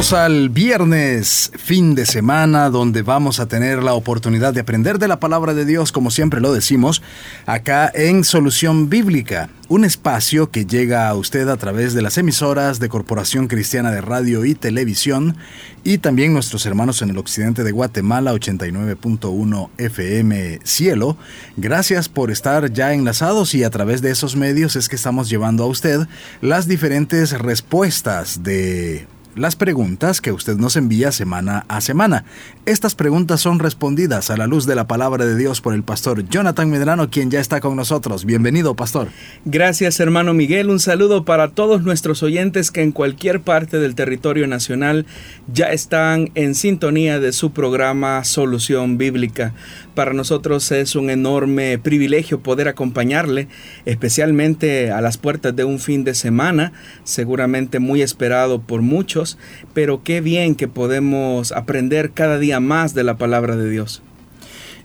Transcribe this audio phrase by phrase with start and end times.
[0.00, 5.20] Al viernes, fin de semana, donde vamos a tener la oportunidad de aprender de la
[5.20, 7.02] palabra de Dios, como siempre lo decimos,
[7.44, 12.80] acá en Solución Bíblica, un espacio que llega a usted a través de las emisoras
[12.80, 15.36] de Corporación Cristiana de Radio y Televisión
[15.84, 21.18] y también nuestros hermanos en el occidente de Guatemala 89.1 FM Cielo.
[21.58, 25.62] Gracias por estar ya enlazados y a través de esos medios es que estamos llevando
[25.62, 26.08] a usted
[26.40, 32.24] las diferentes respuestas de las preguntas que usted nos envía semana a semana.
[32.66, 36.28] Estas preguntas son respondidas a la luz de la palabra de Dios por el pastor
[36.28, 38.24] Jonathan Medrano, quien ya está con nosotros.
[38.24, 39.08] Bienvenido, pastor.
[39.44, 40.70] Gracias, hermano Miguel.
[40.70, 45.06] Un saludo para todos nuestros oyentes que en cualquier parte del territorio nacional
[45.52, 49.54] ya están en sintonía de su programa Solución Bíblica.
[49.94, 53.48] Para nosotros es un enorme privilegio poder acompañarle,
[53.84, 56.72] especialmente a las puertas de un fin de semana,
[57.04, 59.19] seguramente muy esperado por muchos,
[59.74, 64.02] pero qué bien que podemos aprender cada día más de la palabra de Dios.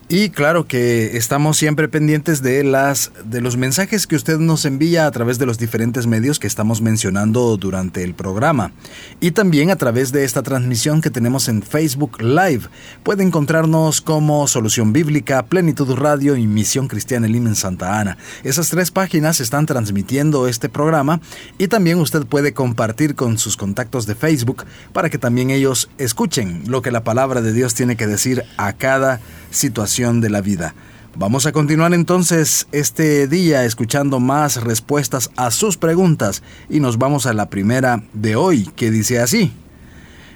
[0.08, 5.08] Y claro que estamos siempre pendientes de las de los mensajes que usted nos envía
[5.08, 8.72] a través de los diferentes medios que estamos mencionando durante el programa
[9.20, 12.67] y también a través de esta transmisión que tenemos en Facebook Live.
[13.02, 18.20] Puede encontrarnos como Solución Bíblica, Plenitud Radio y Misión Cristiana Elim en Santa Ana.
[18.44, 21.20] Esas tres páginas están transmitiendo este programa
[21.58, 26.61] y también usted puede compartir con sus contactos de Facebook para que también ellos escuchen
[26.67, 30.76] lo que la palabra de Dios tiene que decir a cada situación de la vida.
[31.17, 37.26] Vamos a continuar entonces este día escuchando más respuestas a sus preguntas y nos vamos
[37.26, 39.54] a la primera de hoy que dice así.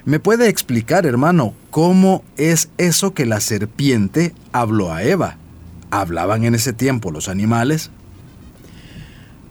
[0.05, 5.35] ¿Me puede explicar, hermano, cómo es eso que la serpiente habló a Eva?
[5.91, 7.91] ¿Hablaban en ese tiempo los animales?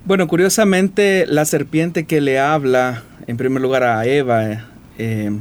[0.06, 5.38] Bueno, curiosamente la serpiente que le habla en primer lugar a Eva eh,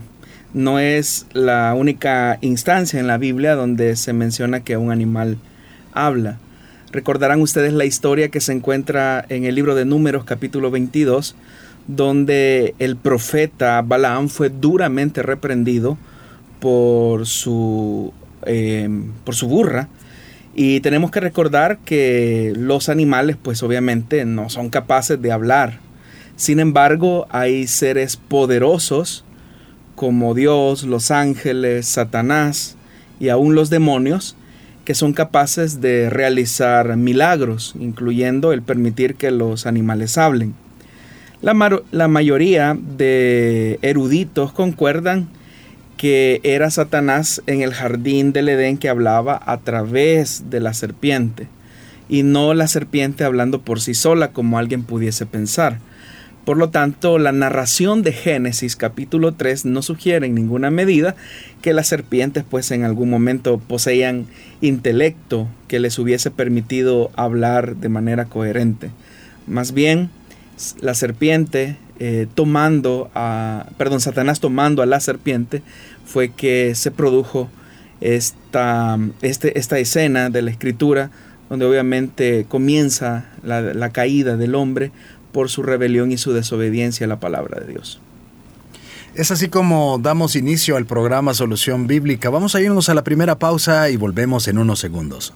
[0.58, 5.38] no es la única instancia en la Biblia donde se menciona que un animal
[5.94, 6.40] habla.
[6.92, 11.36] Recordarán ustedes la historia que se encuentra en el libro de Números capítulo 22,
[11.86, 15.96] donde el profeta Balaam fue duramente reprendido
[16.60, 18.12] por su,
[18.48, 19.90] em, por su burra.
[20.56, 25.82] Y tenemos que recordar que los animales pues obviamente no son capaces de hablar.
[26.36, 29.24] Sin embargo, hay seres poderosos
[29.98, 32.76] como Dios, los ángeles, Satanás
[33.20, 34.36] y aún los demonios,
[34.86, 40.54] que son capaces de realizar milagros, incluyendo el permitir que los animales hablen.
[41.42, 45.30] La, la, mayoría de eruditos concuerdan
[45.98, 51.48] que era Satanás en el jardín del Edén que hablaba a través de la serpiente,
[52.08, 55.80] y no la serpiente hablando por sí sola como alguien pudiese pensar.
[56.48, 61.18] Por lo tanto, la narración de Génesis capítulo 3 no sugiere en ninguna medida
[61.62, 64.28] que las serpientes pues en algún momento poseían
[64.62, 68.92] intelecto que les hubiese permitido hablar de manera coherente.
[69.46, 70.10] Más bien,
[70.80, 75.64] la serpiente eh, tomando a, perdón, Satanás tomando a la serpiente
[76.06, 77.50] fue que se produjo
[78.00, 81.12] esta, este, esta escena de la escritura
[81.50, 84.92] donde obviamente comienza la, la caída del hombre
[85.38, 88.00] por su rebelión y su desobediencia a la palabra de Dios.
[89.14, 92.32] Es así como damos inicio al programa Solución Bíblica.
[92.32, 95.36] Vamos a irnos a la primera pausa y volvemos en unos segundos.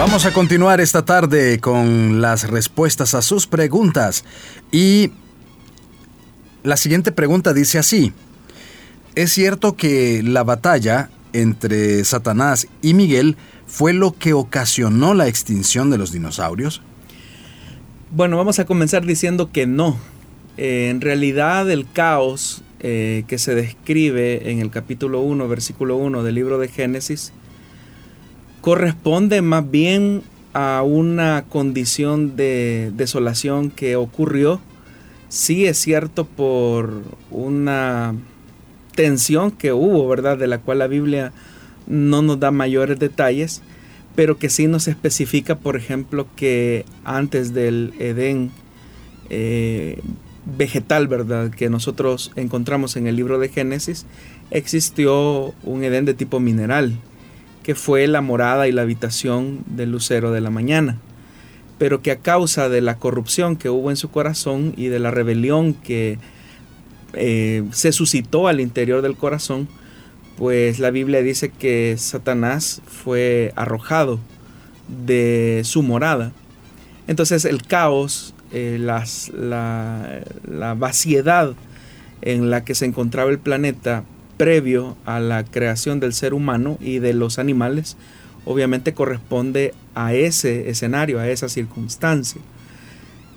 [0.00, 4.24] Vamos a continuar esta tarde con las respuestas a sus preguntas
[4.72, 5.12] y
[6.62, 8.14] La siguiente pregunta dice así.
[9.14, 13.36] ¿Es cierto que la batalla entre Satanás y Miguel
[13.66, 16.80] fue lo que ocasionó la extinción de los dinosaurios?
[18.10, 19.98] Bueno, vamos a comenzar diciendo que no.
[20.56, 26.22] Eh, en realidad el caos eh, que se describe en el capítulo 1, versículo 1
[26.22, 27.34] del libro de Génesis,
[28.60, 30.22] corresponde más bien
[30.52, 34.60] a una condición de desolación que ocurrió,
[35.28, 38.14] sí es cierto por una
[38.94, 40.36] tensión que hubo, ¿verdad?
[40.36, 41.32] De la cual la Biblia
[41.86, 43.62] no nos da mayores detalles,
[44.14, 48.50] pero que sí nos especifica, por ejemplo, que antes del Edén
[49.30, 50.00] eh,
[50.44, 51.50] vegetal, ¿verdad?
[51.50, 54.04] Que nosotros encontramos en el libro de Génesis,
[54.50, 56.98] existió un Edén de tipo mineral,
[57.70, 60.98] que fue la morada y la habitación del lucero de la mañana,
[61.78, 65.12] pero que a causa de la corrupción que hubo en su corazón y de la
[65.12, 66.18] rebelión que
[67.12, 69.68] eh, se suscitó al interior del corazón,
[70.36, 74.18] pues la Biblia dice que Satanás fue arrojado
[74.88, 76.32] de su morada.
[77.06, 79.14] Entonces el caos, eh, la
[80.76, 81.54] vaciedad
[82.20, 84.02] en la que se encontraba el planeta
[84.40, 87.98] previo a la creación del ser humano y de los animales,
[88.46, 92.40] obviamente corresponde a ese escenario, a esa circunstancia.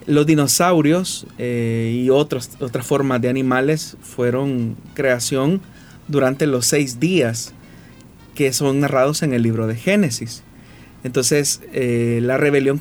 [0.08, 2.48] Los dinosaurios eh, y otras
[2.84, 5.60] formas de animales fueron creación
[6.08, 7.54] durante los seis días
[8.34, 10.42] que son narrados en el libro de Génesis.
[11.04, 12.80] Entonces, eh, la rebelión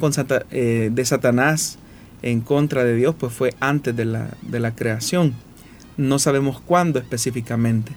[0.53, 1.77] eh, de Satanás
[2.23, 5.35] en contra de Dios pues fue antes de la, de la creación.
[5.97, 7.91] No sabemos cuándo específicamente.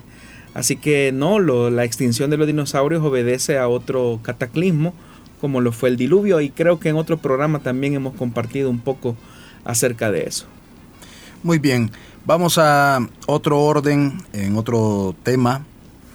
[0.55, 4.95] Así que no, la extinción de los dinosaurios obedece a otro cataclismo,
[5.39, 8.79] como lo fue el diluvio, y creo que en otro programa también hemos compartido un
[8.79, 9.15] poco
[9.65, 10.47] acerca de eso.
[11.43, 11.91] Muy bien,
[12.25, 15.63] Vamos a otro orden, en otro tema.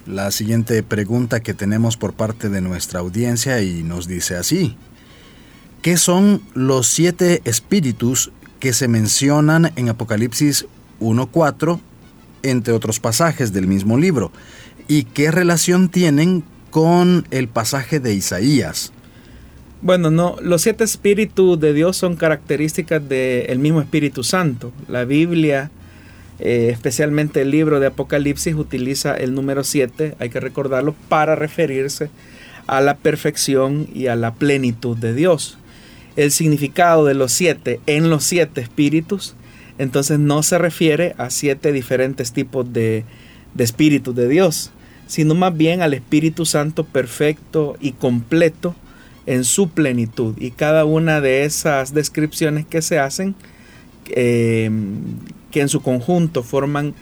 [0.06, 4.76] La siguiente pregunta que tenemos por parte de nuestra audiencia y nos dice así.
[5.82, 10.66] ¿Qué son los siete espíritus que se mencionan en Apocalipsis
[10.98, 11.78] 1.4,
[12.42, 14.32] entre otros pasajes del mismo libro?
[14.88, 18.92] ¿Y qué relación tienen con el pasaje de Isaías?
[19.82, 24.72] Bueno, no, los siete espíritus de Dios son características del mismo Espíritu Santo.
[24.88, 25.70] La Biblia
[26.42, 32.10] eh, especialmente el libro de Apocalipsis utiliza el número 7, hay que recordarlo, para referirse
[32.66, 35.58] a la perfección y a la plenitud de Dios.
[36.16, 39.34] El significado de los siete en los siete espíritus,
[39.80, 43.04] entonces no se refiere a siete diferentes tipos de,
[43.54, 44.70] de espíritus de Dios,
[45.06, 48.74] sino más bien al Espíritu Santo perfecto y completo
[49.24, 50.34] en su plenitud.
[50.38, 53.34] Y cada una de esas descripciones que se hacen
[54.10, 54.70] eh,
[55.50, 56.94] que en su conjunto forman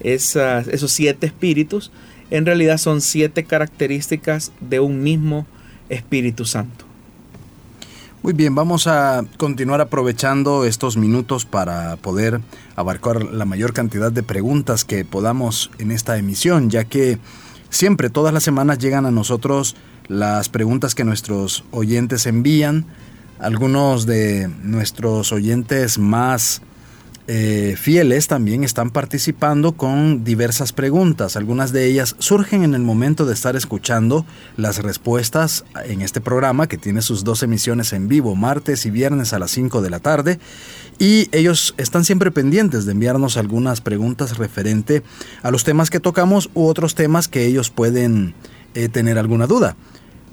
[0.00, 1.90] esos siete espíritus,
[2.30, 5.46] en realidad son siete características de un mismo
[5.88, 6.85] Espíritu Santo.
[8.26, 12.40] Muy bien, vamos a continuar aprovechando estos minutos para poder
[12.74, 17.20] abarcar la mayor cantidad de preguntas que podamos en esta emisión, ya que
[17.70, 19.76] siempre, todas las semanas llegan a nosotros
[20.08, 22.86] las preguntas que nuestros oyentes envían.
[23.38, 26.62] Algunos de nuestros oyentes más
[27.28, 31.36] eh, fieles también están participando con diversas preguntas.
[31.36, 34.24] Algunas de ellas surgen en el momento de estar escuchando
[34.56, 39.32] las respuestas en este programa que tiene sus dos emisiones en vivo, martes y viernes
[39.32, 40.38] a las 5 de la tarde.
[41.00, 45.02] Y ellos están siempre pendientes de enviarnos algunas preguntas referente
[45.42, 48.34] a los temas que tocamos u otros temas que ellos pueden
[48.74, 49.76] eh, tener alguna duda.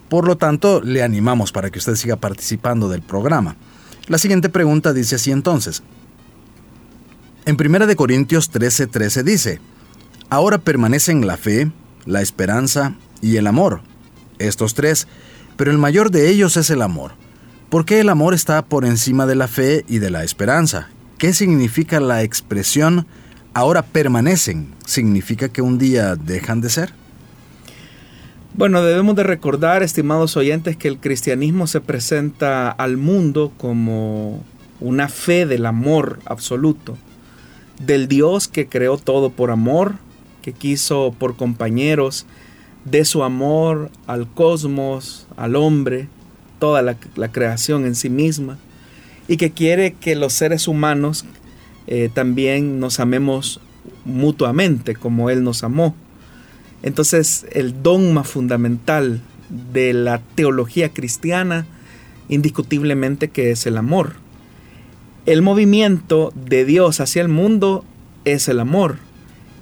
[0.10, 3.56] Por lo tanto, le animamos para que usted siga participando del programa.
[4.08, 5.82] La siguiente pregunta dice así entonces,
[7.46, 9.60] en 1 Corintios 13:13 13 dice,
[10.30, 11.72] Ahora permanecen la fe,
[12.06, 13.82] la esperanza y el amor.
[14.40, 15.08] Estos tres,
[15.58, 17.12] pero el mayor de ellos es el amor.
[17.70, 20.90] ¿Por qué el amor está por encima de la fe y de la esperanza?
[21.18, 23.06] ¿Qué significa la expresión
[23.54, 24.74] ahora permanecen?
[24.86, 26.94] ¿Significa que un día dejan de ser?
[28.56, 34.44] Bueno, debemos de recordar, estimados oyentes, que el cristianismo se presenta al mundo como
[34.80, 36.98] una fe del amor absoluto
[37.80, 39.96] del Dios que creó todo por amor,
[40.42, 42.26] que quiso por compañeros
[42.86, 46.08] de su amor al cosmos, al hombre,
[46.60, 46.96] toda la,
[47.32, 48.58] creación en sí misma,
[49.28, 51.26] y que quiere que los seres humanos
[51.88, 53.60] eh, también nos amemos
[54.06, 55.96] mutuamente como Él nos amó.
[56.82, 59.22] Entonces el dogma fundamental
[59.74, 61.66] de la teología cristiana
[62.28, 64.23] indiscutiblemente que es el amor
[65.26, 67.86] el movimiento de Dios hacia el mundo
[68.26, 68.98] es el amor.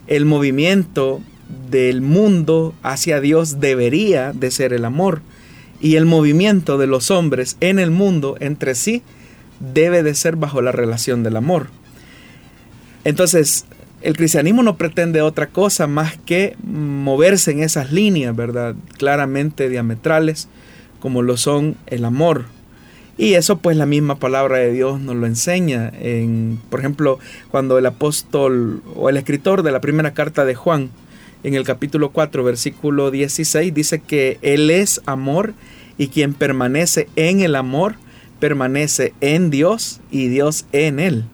[0.08, 1.22] El movimiento
[1.70, 5.22] del mundo hacia Dios debería de ser el amor.
[5.80, 9.04] Y el movimiento de los hombres en el mundo entre sí
[9.60, 11.68] debe de ser bajo la relación del amor.
[13.04, 13.66] Entonces,
[14.02, 18.76] el cristianismo no pretende otra cosa más que moverse en esas líneas, ¿verdad?
[18.98, 20.48] Claramente diametrales,
[21.00, 22.46] como lo son el amor.
[23.18, 25.92] Y eso pues la misma palabra de Dios nos lo enseña.
[26.00, 30.90] En, por ejemplo, cuando el apóstol o el escritor de la primera carta de Juan,
[31.44, 35.54] en el capítulo 4, versículo 16, dice que Él es amor
[35.98, 37.96] y quien permanece en el amor,
[38.40, 41.26] permanece en Dios y Dios en Él.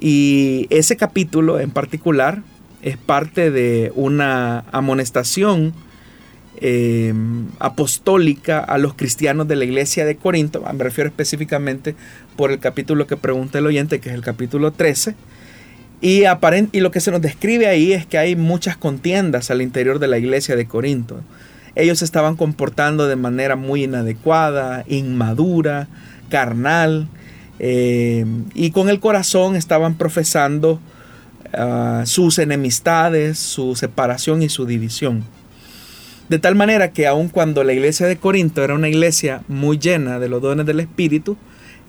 [0.00, 2.42] Y ese capítulo en particular
[2.82, 5.72] es parte de una amonestación
[6.60, 10.64] em, apostólica a los cristianos de la iglesia de Corinto.
[10.72, 11.94] Me refiero específicamente
[12.36, 15.14] por el capítulo que pregunta el oyente, que es el capítulo 13.
[16.00, 16.24] Y,
[16.72, 20.08] y lo que se nos describe ahí es que hay muchas contiendas al interior de
[20.08, 21.20] la iglesia de Corinto.
[21.74, 25.88] Ellos estaban comportando de manera muy inadecuada, inmadura,
[26.30, 27.08] carnal,
[27.58, 30.80] eh, y con el corazón estaban profesando
[31.52, 35.24] ah, sus enemistades, su separación y su división.
[36.28, 40.18] De tal manera que aun cuando la iglesia de Corinto era una iglesia muy llena
[40.18, 41.36] de los dones del Espíritu,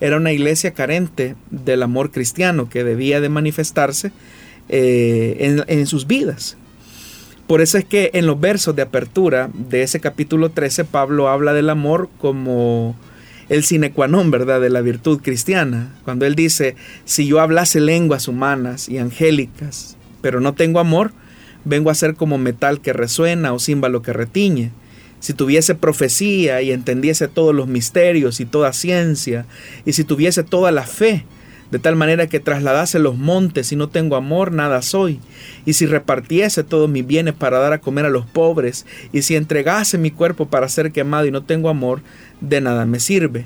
[0.00, 4.12] era una iglesia carente del amor cristiano que debía de manifestarse
[4.68, 6.56] eh, en, sus vidas.
[7.48, 11.52] Por eso es que en los versos de apertura de ese capítulo 13 Pablo habla
[11.52, 12.94] del amor como
[13.48, 15.94] el sine qua non, ¿verdad?, de la virtud cristiana.
[16.04, 16.76] Cuando él dice,
[17.06, 21.12] si yo hablase lenguas humanas y angélicas, pero no tengo amor,
[21.68, 24.70] vengo a ser como metal que resuena o címbalo que retiñe.
[25.20, 29.46] Si tuviese profecía y entendiese todos los misterios y toda ciencia,
[29.84, 31.24] y si tuviese toda la fe,
[31.70, 35.20] de tal manera que trasladase los montes y no tengo amor, nada soy.
[35.66, 39.36] Y si repartiese todos mis bienes para dar a comer a los pobres, y si
[39.36, 42.00] entregase mi cuerpo para ser quemado y no tengo amor,
[42.40, 43.44] de nada me sirve.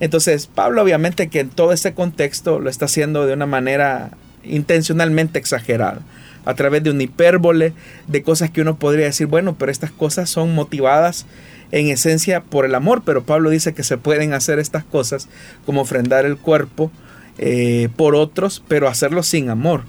[0.00, 4.10] Entonces, Pablo obviamente que en todo este contexto lo está haciendo de una manera
[4.44, 6.02] intencionalmente exagerada,
[6.44, 7.72] a través de una hipérbole,
[8.06, 11.26] de cosas que uno podría decir, bueno, pero estas cosas son motivadas
[11.70, 15.28] en esencia por el amor, pero Pablo dice que se pueden hacer estas cosas
[15.64, 16.90] como ofrendar el cuerpo
[17.38, 19.84] eh, por otros, pero hacerlo sin amor.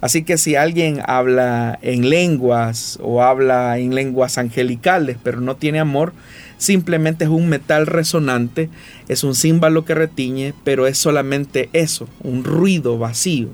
[0.00, 5.80] Así que si alguien habla en lenguas o habla en lenguas angelicales, pero no tiene
[5.80, 6.12] amor,
[6.56, 8.68] simplemente es un metal resonante,
[9.08, 13.48] es un címbalo que retiñe, pero es solamente eso, un ruido vacío.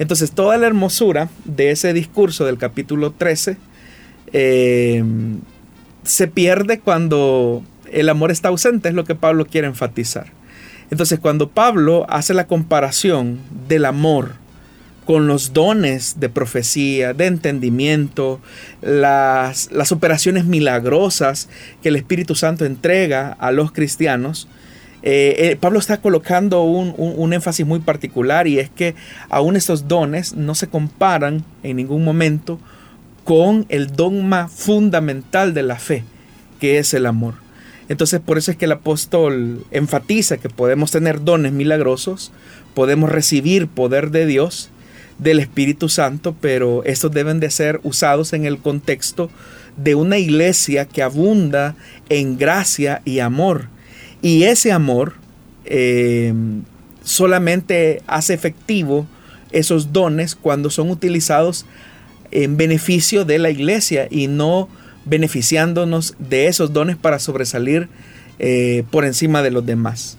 [0.00, 3.58] Entonces toda la hermosura de ese discurso del capítulo 13
[4.32, 5.04] eh,
[6.04, 10.28] se pierde cuando el amor está ausente, es lo que Pablo quiere enfatizar.
[10.90, 14.32] Entonces cuando Pablo hace la comparación del amor
[15.04, 18.40] con los dones de profecía, de entendimiento,
[18.80, 21.50] las, las operaciones milagrosas
[21.82, 24.48] que el Espíritu Santo entrega a los cristianos,
[25.02, 28.94] eh, eh, Pablo está colocando un, un, énfasis muy particular y es que
[29.30, 32.58] aún estos dones no se comparan en ningún momento
[33.24, 36.04] con el dogma fundamental de la fe,
[36.58, 37.34] que es el amor.
[37.88, 42.30] Entonces por eso es que el apóstol enfatiza que podemos tener dones milagrosos,
[42.74, 44.70] podemos recibir poder de Dios,
[45.18, 49.30] del Espíritu Santo, pero estos deben de ser usados en el contexto
[49.76, 51.74] de una iglesia que abunda
[52.08, 53.68] en gracia y amor.
[54.22, 55.14] Y ese amor
[55.64, 56.32] eh,
[57.02, 59.06] solamente hace efectivo
[59.52, 61.66] esos dones cuando son utilizados
[62.30, 64.68] en beneficio de la iglesia y no
[65.04, 67.88] beneficiándonos de esos dones para sobresalir
[68.38, 70.18] eh, por encima de los demás.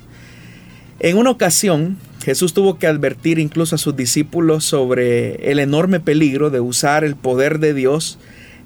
[0.99, 6.49] En una ocasión, Jesús tuvo que advertir incluso a sus discípulos sobre el enorme peligro
[6.49, 8.19] de usar el poder de Dios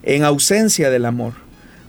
[0.03, 1.44] en ausencia del amor.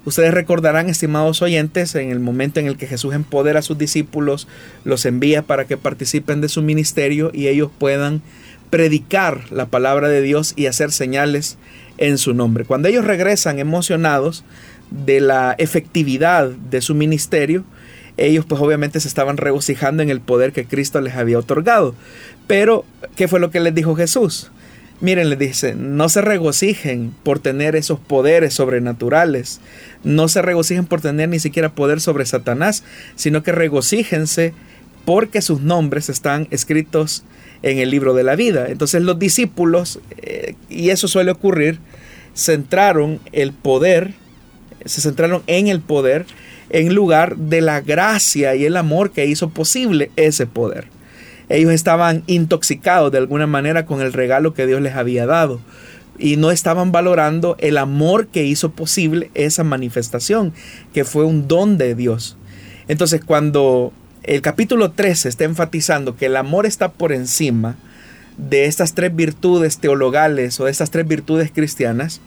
[0.06, 4.46] Ustedes recordarán, estimados oyentes, en el momento en el que Jesús empodera a sus discípulos,
[4.84, 8.22] los envía para que participen de su ministerio y ellos puedan
[8.70, 11.58] predicar la palabra de Dios y hacer señales
[11.98, 12.64] en su nombre.
[12.64, 14.44] Cuando ellos regresan emocionados
[14.92, 17.64] de la efectividad de su ministerio,
[18.16, 21.96] ellos pues obviamente se estaban regocijando en el poder que Cristo les había otorgado.
[22.46, 22.84] Pero,
[23.16, 24.52] ¿qué fue lo que les dijo Jesús?
[25.00, 29.60] Miren, les dice, no se regocijen por tener esos poderes sobrenaturales,
[30.04, 32.82] no se regocijen por tener ni siquiera poder sobre Satanás,
[33.14, 34.54] sino que regocíjense
[35.04, 37.24] porque sus nombres están escritos
[37.62, 38.68] en el libro de la vida.
[38.68, 41.78] Entonces los discípulos, eh, y eso suele ocurrir,
[42.34, 44.14] centraron el poder,
[44.86, 46.24] se centraron en el poder
[46.70, 50.95] en lugar de la gracia y el amor que hizo posible ese poder.
[51.48, 55.60] Ellos estaban intoxicados de alguna manera con el regalo que Dios les había dado
[56.18, 60.52] y no estaban valorando el amor que hizo posible esa manifestación,
[60.92, 62.36] que fue un don de Dios.
[62.88, 67.76] Entonces, cuando el capítulo 13 está enfatizando que el amor está por encima
[68.36, 72.20] de estas tres virtudes teologales o de estas tres virtudes cristianas,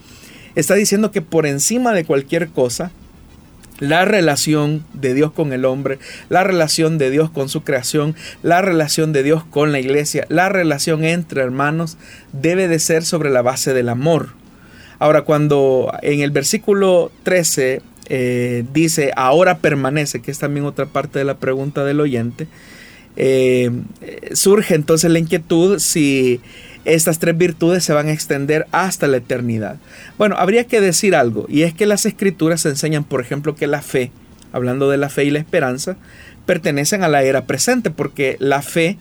[0.56, 2.92] está diciendo que por encima de cualquier cosa,
[3.80, 8.62] la relación de Dios con el hombre, la relación de Dios con su creación, la
[8.62, 11.98] relación de Dios con la iglesia, la relación entre hermanos
[12.34, 14.30] debe de ser sobre la base del amor.
[15.00, 21.20] Ahora, cuando en el versículo 13 eh, dice, ahora permanece, que es también otra parte
[21.20, 22.48] de la pregunta del oyente,
[23.16, 23.72] eh,
[24.34, 26.42] surge entonces la inquietud si
[26.94, 29.78] estas tres virtudes se van a extender hasta la eternidad.
[30.18, 33.82] Bueno, habría que decir algo, y es que las escrituras enseñan, por ejemplo, que la
[33.82, 34.12] fe,
[34.52, 35.98] hablando de la fe y la esperanza,
[36.46, 38.98] pertenecen a la era presente, porque la fe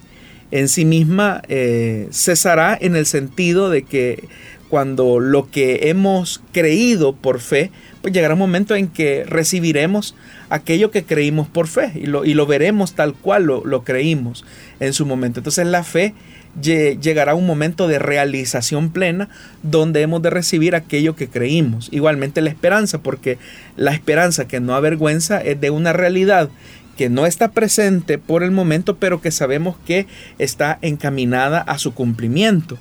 [0.50, 4.28] en sí misma eh, cesará en el sentido de que
[4.68, 7.70] cuando lo que hemos creído por fe,
[8.02, 10.14] pues llegará un momento en que recibiremos
[10.50, 14.44] aquello que creímos por fe y lo, y lo veremos tal cual lo, lo creímos
[14.80, 15.40] en su momento.
[15.40, 16.14] Entonces la fe
[16.60, 19.28] llegará un momento de realización plena
[19.62, 21.88] donde hemos de recibir aquello que creímos.
[21.92, 23.38] Igualmente la esperanza, porque
[23.76, 26.50] la esperanza que no avergüenza es de una realidad
[26.96, 30.06] que no está presente por el momento, pero que sabemos que
[30.38, 32.78] está encaminada a su cumplimiento.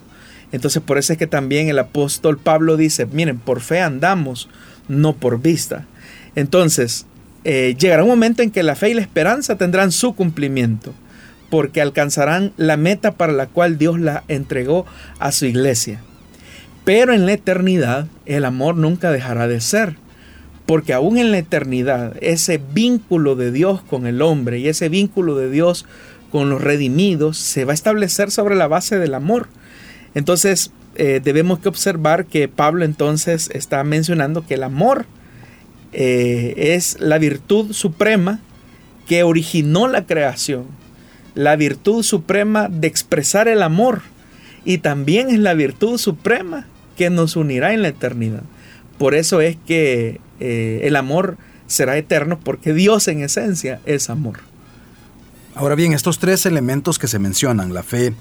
[0.52, 4.50] Entonces por eso es que también el apóstol Pablo dice, miren, por fe andamos,
[4.88, 5.86] no por vista.
[6.36, 7.06] Entonces,
[7.44, 10.94] eh, llegará un momento en que la fe y la esperanza tendrán su cumplimiento
[11.50, 14.86] porque alcanzarán la meta para la cual Dios la entregó
[15.20, 16.02] a su iglesia.
[16.84, 19.96] Pero en la eternidad el amor nunca dejará de ser,
[20.66, 25.36] porque aún en la eternidad ese vínculo de Dios con el hombre y ese vínculo
[25.36, 25.86] de Dios
[26.32, 29.48] con los redimidos se va a establecer sobre la base del amor.
[30.14, 35.06] Entonces eh, debemos que observar que Pablo entonces está mencionando que el amor
[35.94, 38.40] eh, es la virtud suprema
[39.08, 40.66] que originó la creación
[41.38, 44.02] la virtud suprema de expresar el amor
[44.66, 46.66] y también es la virtud suprema
[46.98, 48.42] que nos unirá en la eternidad.
[48.98, 54.40] Por eso es que eh, el amor será eterno porque Dios en esencia es amor.
[55.54, 58.16] Ahora bien, estos tres elementos que se mencionan, la fe,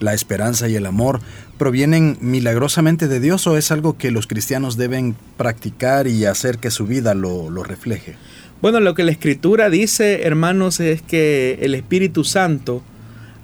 [0.00, 1.20] la esperanza y el amor,
[1.58, 6.72] ¿provienen milagrosamente de Dios o es algo que los cristianos deben practicar y hacer que
[6.72, 8.16] su vida lo, lo refleje?
[8.60, 12.82] Bueno, lo que la escritura dice, hermanos, es que el Espíritu Santo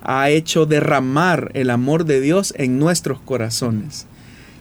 [0.03, 4.09] ha hecho derramar el amor de Dios en nuestros corazones.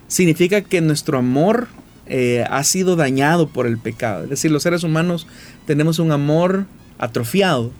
[0.06, 1.66] Significa que nuestro amor
[2.06, 4.24] eh, ha sido dañado por el pecado.
[4.24, 5.26] Es decir, los seres humanos
[5.66, 6.66] tenemos un amor
[6.98, 7.72] atrofiado.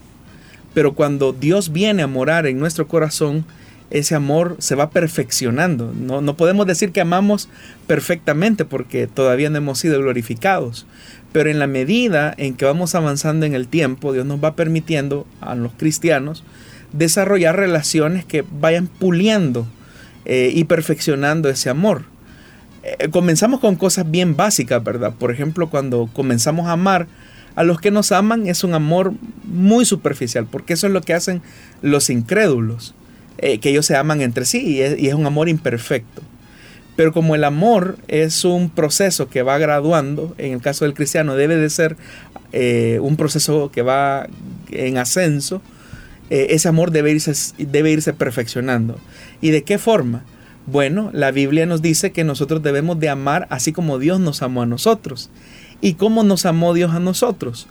[0.74, 3.44] Pero cuando Dios viene a morar en nuestro corazón,
[3.90, 5.92] ese amor se va perfeccionando.
[5.94, 7.48] No, no podemos decir que amamos
[7.86, 10.86] perfectamente porque todavía no hemos sido glorificados.
[11.32, 15.26] Pero en la medida en que vamos avanzando en el tiempo, Dios nos va permitiendo
[15.40, 16.44] a los cristianos
[16.92, 19.66] desarrollar relaciones que vayan puliendo
[20.24, 22.04] eh, y perfeccionando ese amor.
[22.82, 25.12] Eh, comenzamos con cosas bien básicas, ¿verdad?
[25.18, 27.06] Por ejemplo, cuando comenzamos a amar
[27.56, 29.12] a los que nos aman es un amor
[29.44, 31.42] muy superficial, porque eso es lo que hacen
[31.82, 32.94] los incrédulos,
[33.38, 36.22] eh, que ellos se aman entre sí y es un amor imperfecto.
[36.96, 41.34] Pero como el amor es un proceso que va graduando, en el caso del cristiano
[41.34, 41.96] debe de ser
[42.52, 44.28] eh, un proceso que va
[44.70, 45.60] en ascenso,
[46.30, 48.98] eh, ese amor debe irse, debe irse perfeccionando.
[49.40, 50.22] ¿Y de qué forma?
[50.66, 54.62] Bueno, la Biblia nos dice que nosotros debemos de amar así como Dios nos amó
[54.62, 55.30] a nosotros.
[55.80, 57.66] ¿Y cómo nos amó Dios a nosotros?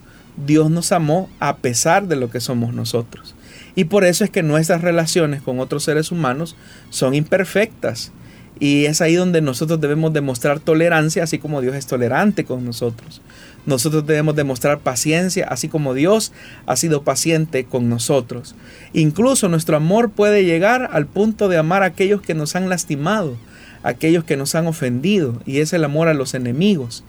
[0.46, 3.36] Dios nos amó a pesar de lo que somos nosotros.
[3.76, 6.56] Y por eso es que nuestras relaciones con otros seres humanos
[6.90, 8.12] son imperfectas
[8.60, 13.22] y es ahí donde nosotros debemos demostrar tolerancia, así como Dios es tolerante con nosotros.
[13.66, 16.32] Nosotros debemos demostrar paciencia, así como Dios
[16.66, 18.56] ha sido paciente con nosotros.
[18.94, 23.38] Incluso nuestro amor puede llegar al punto de amar a aquellos que nos han lastimado,
[23.82, 27.04] a aquellos que nos han ofendido, y es el amor a los enemigos,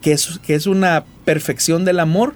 [0.00, 2.34] que es, que es una perfección del amor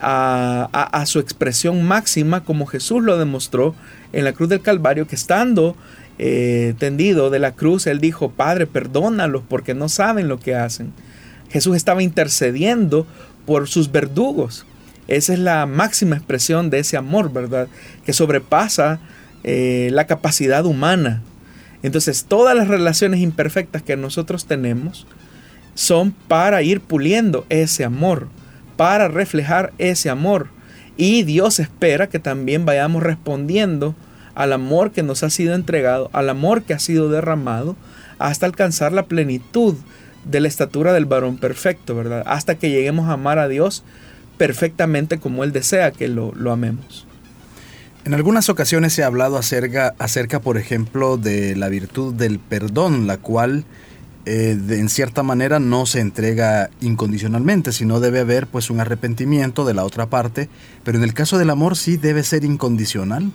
[0.00, 3.74] a, su expresión máxima, como Jesús lo demostró
[4.12, 5.76] en la cruz del Calvario, que estando
[6.18, 10.92] eh, tendido de la cruz, él dijo, Padre, perdónalos porque no saben lo que hacen.
[11.50, 13.06] Jesús estaba intercediendo
[13.44, 14.66] por sus verdugos.
[15.08, 17.68] Esa es la máxima expresión de ese amor, ¿verdad?
[18.04, 18.98] Que sobrepasa
[19.44, 21.22] eh, la capacidad humana.
[21.82, 25.06] Entonces, todas las relaciones imperfectas que nosotros tenemos
[25.74, 28.28] son para ir puliendo ese amor,
[28.76, 30.48] para reflejar ese amor.
[30.96, 33.94] Y Dios espera que también vayamos respondiendo
[34.34, 37.76] al amor que nos ha sido entregado, al amor que ha sido derramado,
[38.18, 39.74] hasta alcanzar la plenitud
[40.24, 42.22] de la estatura del varón perfecto, ¿verdad?
[42.26, 43.84] Hasta que lleguemos a amar a Dios
[44.36, 47.06] perfectamente como Él desea que lo, amemos.
[48.04, 53.06] En algunas ocasiones se ha hablado acerca, acerca, por ejemplo, de la virtud del perdón,
[53.06, 53.64] la cual
[54.28, 59.72] eh, en cierta manera no se entrega incondicionalmente, sino debe haber pues un arrepentimiento de
[59.72, 60.48] la otra parte,
[60.82, 63.30] pero en el caso del amor sí debe ser incondicional.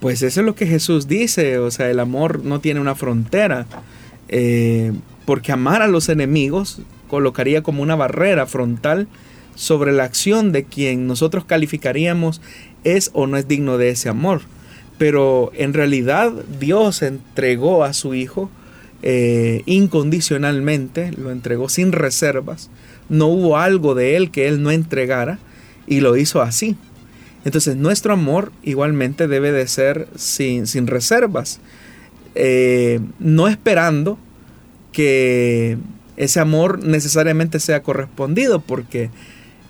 [0.00, 3.66] Pues eso es lo que Jesús dice, o sea, el amor no tiene una frontera,
[4.28, 4.92] eh,
[5.24, 9.06] porque amar a los enemigos colocaría como una barrera frontal
[9.54, 12.40] sobre la acción de quien nosotros calificaríamos
[12.82, 14.40] es o no es digno de ese amor.
[14.98, 18.50] Pero en realidad Dios entregó a su Hijo
[19.02, 22.70] eh, incondicionalmente, lo entregó sin reservas.
[23.08, 25.38] No hubo algo de Él que Él no entregara
[25.86, 26.76] y lo hizo así.
[27.44, 31.60] Entonces nuestro amor igualmente debe de ser sin, sin reservas,
[32.34, 34.18] eh, no esperando
[34.92, 35.78] que
[36.16, 39.10] ese amor necesariamente sea correspondido, porque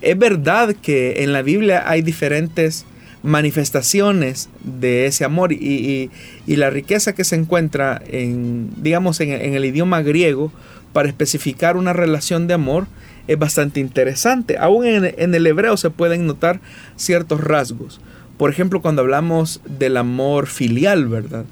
[0.01, 2.85] es verdad que en la Biblia hay diferentes
[3.23, 6.09] manifestaciones de ese amor y,
[6.47, 10.51] la riqueza que se encuentra en, digamos, en, el idioma griego
[10.93, 12.87] para especificar una relación de amor
[13.27, 14.57] es bastante interesante.
[14.57, 16.61] Aún en, en, el hebreo se pueden notar
[16.95, 18.01] ciertos rasgos.
[18.37, 21.45] Por ejemplo, cuando hablamos del amor filial, ¿verdad?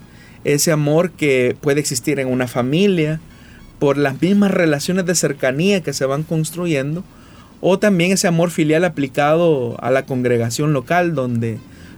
[0.43, 3.19] Ese amor que puede existir en una familia
[3.79, 7.03] por las mismas relaciones de cercanía que se van construyendo
[7.61, 11.57] o también ese amor filial aplicado a la congregación local donde,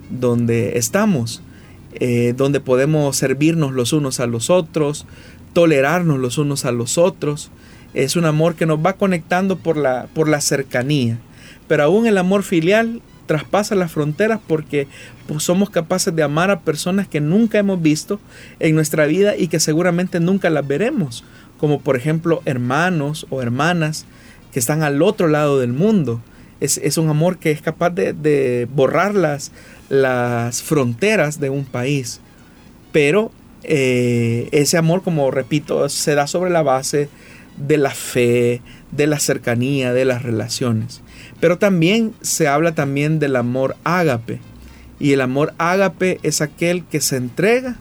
[0.09, 1.41] donde estamos,
[1.93, 5.05] eh, donde podemos servirnos los unos a los otros,
[5.53, 7.51] tolerarnos los unos a los otros.
[7.93, 11.17] Es un amor que nos va conectando por la, por la cercanía.
[11.67, 14.87] Pero aún el amor filial traspasa las fronteras porque
[15.27, 18.19] pues, somos capaces de amar a personas que nunca hemos visto
[18.59, 21.23] en nuestra vida y que seguramente nunca las veremos,
[21.59, 24.07] como por ejemplo hermanos o hermanas
[24.51, 26.21] que están al otro lado del mundo.
[26.59, 29.51] Es, un amor que es capaz de, borrar las,
[29.87, 32.19] las, fronteras de un país.
[32.91, 33.31] Pero
[33.63, 37.09] eh, ese amor, como repito, se da sobre la base
[37.55, 41.01] de la fe, de la cercanía, de las relaciones.
[41.39, 44.39] Pero también se habla también del amor ágape.
[44.99, 47.77] Y el amor ágape es aquel que se entrega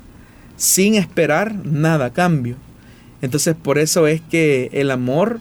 [0.56, 2.56] sin esperar nada a cambio.
[3.22, 5.40] Entonces por eso es que el amor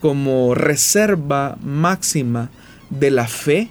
[0.00, 2.50] como reserva máxima
[2.90, 3.68] de la fe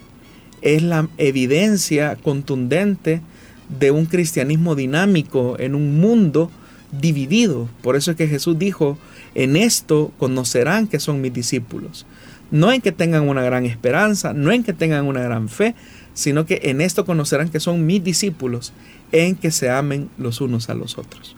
[0.62, 3.20] es la evidencia contundente
[3.68, 6.50] de un cristianismo dinámico en un mundo
[6.92, 7.68] dividido.
[7.82, 8.98] Por eso es que Jesús dijo,
[9.34, 12.06] en esto conocerán que son mis discípulos.
[12.50, 15.74] No en que tengan una gran esperanza, no en que tengan una gran fe,
[16.14, 18.72] sino que en esto conocerán que son mis discípulos,
[19.12, 21.36] en que se amen los unos a los otros.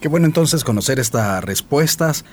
[0.00, 2.24] Qué bueno entonces conocer estas respuestas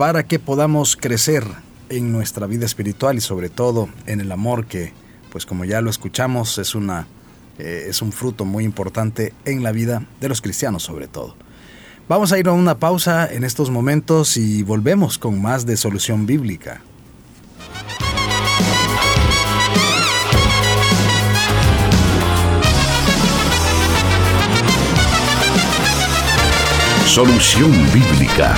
[0.00, 1.44] para que podamos crecer
[1.90, 4.94] en nuestra vida espiritual y sobre todo en el amor que,
[5.30, 7.06] pues como ya lo escuchamos, es, una,
[7.58, 11.36] eh, es un fruto muy importante en la vida de los cristianos sobre todo.
[12.08, 16.24] Vamos a ir a una pausa en estos momentos y volvemos con más de solución
[16.24, 16.80] bíblica.
[27.04, 28.56] Solución bíblica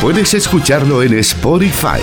[0.00, 2.00] Puedes escucharlo en Spotify.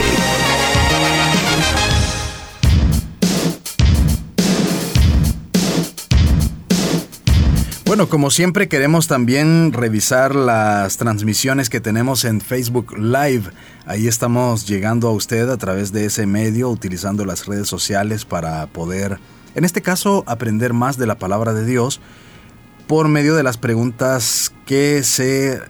[7.88, 13.46] Bueno, como siempre queremos también revisar las transmisiones que tenemos en Facebook Live.
[13.88, 18.68] Ahí estamos llegando a usted a través de ese medio, utilizando las redes sociales para
[18.68, 19.18] poder,
[19.56, 22.00] en este caso, aprender más de la palabra de Dios
[22.86, 25.62] por medio de las preguntas que se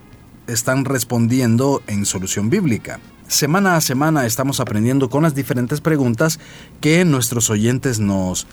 [0.48, 3.00] están respondiendo en Solución Bíblica.
[3.28, 6.40] Semana a semana estamos aprendiendo con las diferentes preguntas
[6.80, 8.48] que nuestros oyentes nos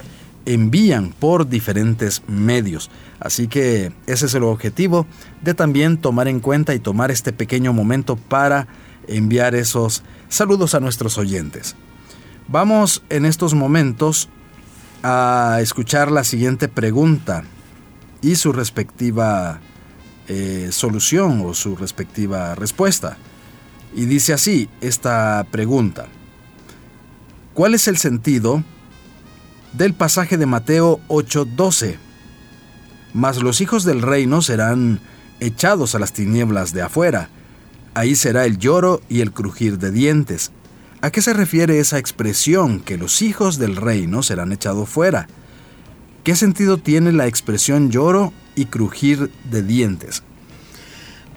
[0.46, 2.90] envían por diferentes medios.
[3.20, 5.07] Así que ese es el objetivo
[5.42, 8.66] de también tomar en cuenta y tomar este pequeño momento para
[9.07, 11.76] enviar esos saludos a nuestros oyentes.
[12.48, 14.28] Vamos en estos momentos
[15.02, 17.44] a escuchar la siguiente pregunta
[18.22, 19.61] y su respectiva
[20.28, 23.16] eh, solución o su respectiva respuesta.
[23.94, 26.06] Y dice así esta pregunta.
[27.54, 28.64] ¿Cuál es el sentido
[29.72, 31.96] del pasaje de Mateo 8:12?
[33.12, 35.00] Mas los hijos del reino serán
[35.40, 37.28] echados a las tinieblas de afuera.
[37.94, 40.50] Ahí será el lloro y el crujir de dientes.
[41.00, 45.28] ¿A qué se refiere esa expresión que los hijos del reino serán echados fuera?
[46.24, 50.22] ¿Qué sentido tiene la expresión lloro y crujir de dientes.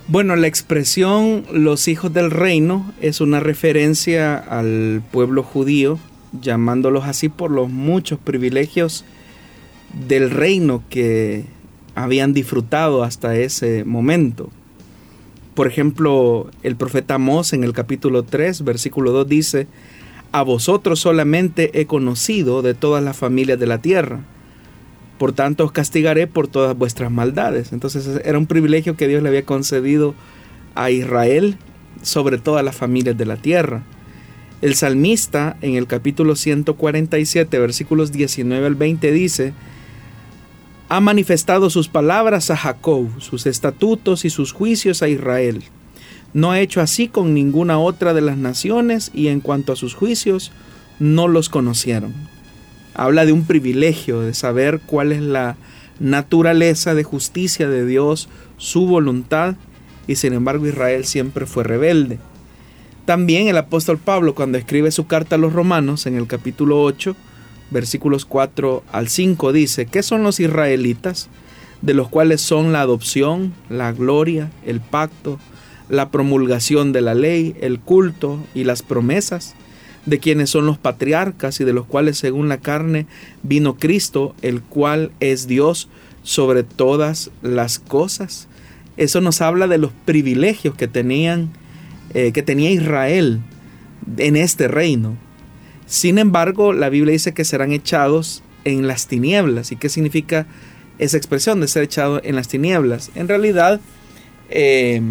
[0.07, 5.99] Bueno, la expresión los hijos del reino es una referencia al pueblo judío,
[6.41, 9.03] llamándolos así por los muchos privilegios
[10.07, 11.45] del reino que
[11.95, 14.49] habían disfrutado hasta ese momento.
[15.55, 19.67] Por ejemplo, el profeta Amós en el capítulo 3, versículo 2 dice,
[20.31, 24.21] A vosotros solamente he conocido de todas las familias de la tierra.
[25.17, 27.73] Por tanto os castigaré por todas vuestras maldades.
[27.73, 30.13] Entonces era un privilegio que Dios le había concedido
[30.75, 31.57] a Israel
[32.01, 33.83] sobre todas las familias de la tierra.
[34.61, 39.53] El salmista en el capítulo 147, versículos 19 al 20 dice,
[40.89, 45.63] ha manifestado sus palabras a Jacob, sus estatutos y sus juicios a Israel.
[46.33, 49.93] No ha hecho así con ninguna otra de las naciones y en cuanto a sus
[49.93, 50.51] juicios,
[50.99, 52.13] no los conocieron.
[52.97, 55.55] Habla de un privilegio, de saber cuál es la
[55.99, 59.55] naturaleza de justicia de Dios, su voluntad,
[60.07, 62.17] y sin embargo Israel siempre fue rebelde.
[63.05, 67.15] También el apóstol Pablo, cuando escribe su carta a los romanos en el capítulo 8,
[67.69, 71.29] versículos 4 al 5 dice, ¿qué son los israelitas?
[71.81, 75.39] De los cuales son la adopción, la gloria, el pacto,
[75.87, 79.55] la promulgación de la ley, el culto y las promesas,
[80.07, 83.05] de quienes son los patriarcas y de los cuales según la carne
[83.43, 85.89] vino Cristo, el cual es Dios
[86.23, 88.47] sobre todas las cosas.
[88.95, 91.49] Eso nos habla de los privilegios que tenían,
[92.13, 93.41] eh, que tenía Israel
[94.17, 95.17] en este reino.
[95.85, 99.73] Sin embargo, la Biblia dice que serán echados en las tinieblas.
[99.73, 100.47] ¿Y qué significa
[100.99, 103.11] esa expresión de ser echado en las tinieblas?
[103.13, 103.81] En realidad,
[104.49, 105.01] eh,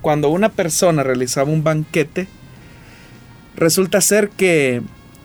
[0.00, 2.28] cuando una persona realizaba un banquete,
[3.58, 4.82] resulta ser que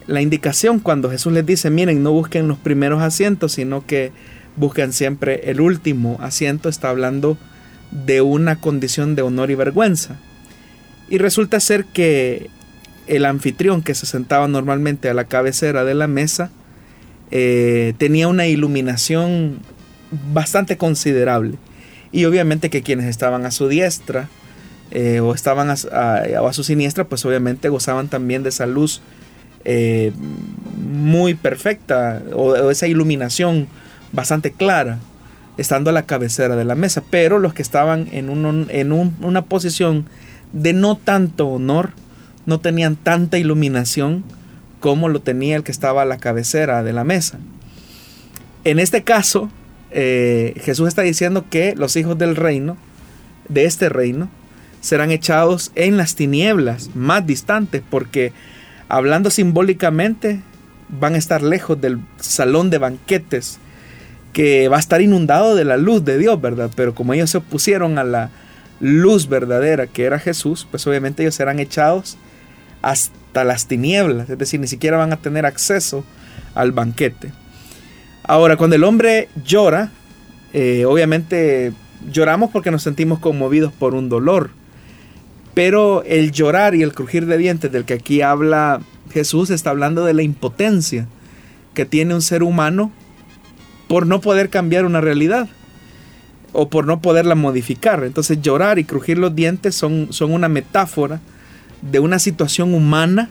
[0.08, 4.12] la indicación cuando Jesús les dice, miren, no busquen los primeros asientos, sino que
[4.56, 7.38] busquen siempre el último asiento, está hablando
[7.92, 10.20] de una condición de honor y vergüenza.
[11.10, 12.50] Y resulta ser que
[13.08, 16.50] el anfitrión que se sentaba normalmente a la cabecera de la mesa
[17.32, 19.60] eh, tenía una iluminación
[20.34, 21.58] bastante considerable.
[22.12, 24.30] Y obviamente que quienes estaban a su diestra
[24.96, 29.02] eh, o estaban a, a, su siniestra, pues obviamente gozaban también de esa luz
[29.66, 30.12] eh,
[30.78, 33.68] muy perfecta o, esa iluminación
[34.12, 35.00] bastante clara,
[35.58, 37.04] estando a la cabecera de la mesa.
[37.10, 38.30] Pero los que estaban en,
[38.70, 40.06] en una posición
[40.52, 41.90] de no tanto honor,
[42.46, 44.24] no tenían tanta iluminación
[44.80, 47.40] como lo tenía el que estaba a la cabecera de la mesa.
[48.64, 49.50] En este caso,
[49.92, 52.78] eh, Jesús está diciendo que los hijos del reino,
[53.50, 54.30] de este reino,
[54.84, 58.34] serán echados en las tinieblas más distantes, porque
[58.90, 60.42] hablando simbólicamente,
[60.90, 63.60] van a estar lejos del salón de banquetes,
[64.34, 66.70] que va a estar inundado de la luz de Dios, ¿verdad?
[66.76, 68.30] Pero como ellos se opusieron a la
[68.82, 72.18] luz verdadera que era Jesús, pues obviamente ellos serán echados
[72.82, 76.04] hasta las tinieblas, es decir, ni siquiera van a tener acceso
[76.56, 77.32] al banquete.
[78.24, 79.92] Ahora, cuando el hombre llora,
[80.52, 81.72] eh, obviamente
[82.12, 84.50] lloramos porque nos sentimos conmovidos por un dolor,
[85.54, 90.04] pero el llorar y el crujir de dientes del que aquí habla Jesús está hablando
[90.06, 91.08] de la impotencia
[91.74, 92.92] que tiene un ser humano
[93.88, 95.50] por no poder cambiar una realidad
[96.52, 98.04] o por no poderla modificar.
[98.04, 101.20] Entonces llorar y crujir los dientes son, son una metáfora
[101.82, 103.30] de una situación humana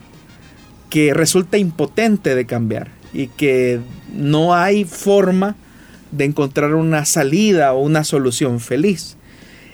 [0.90, 3.80] que resulta impotente de cambiar y que
[4.14, 5.56] no hay forma
[6.10, 9.16] de encontrar una salida o una solución feliz.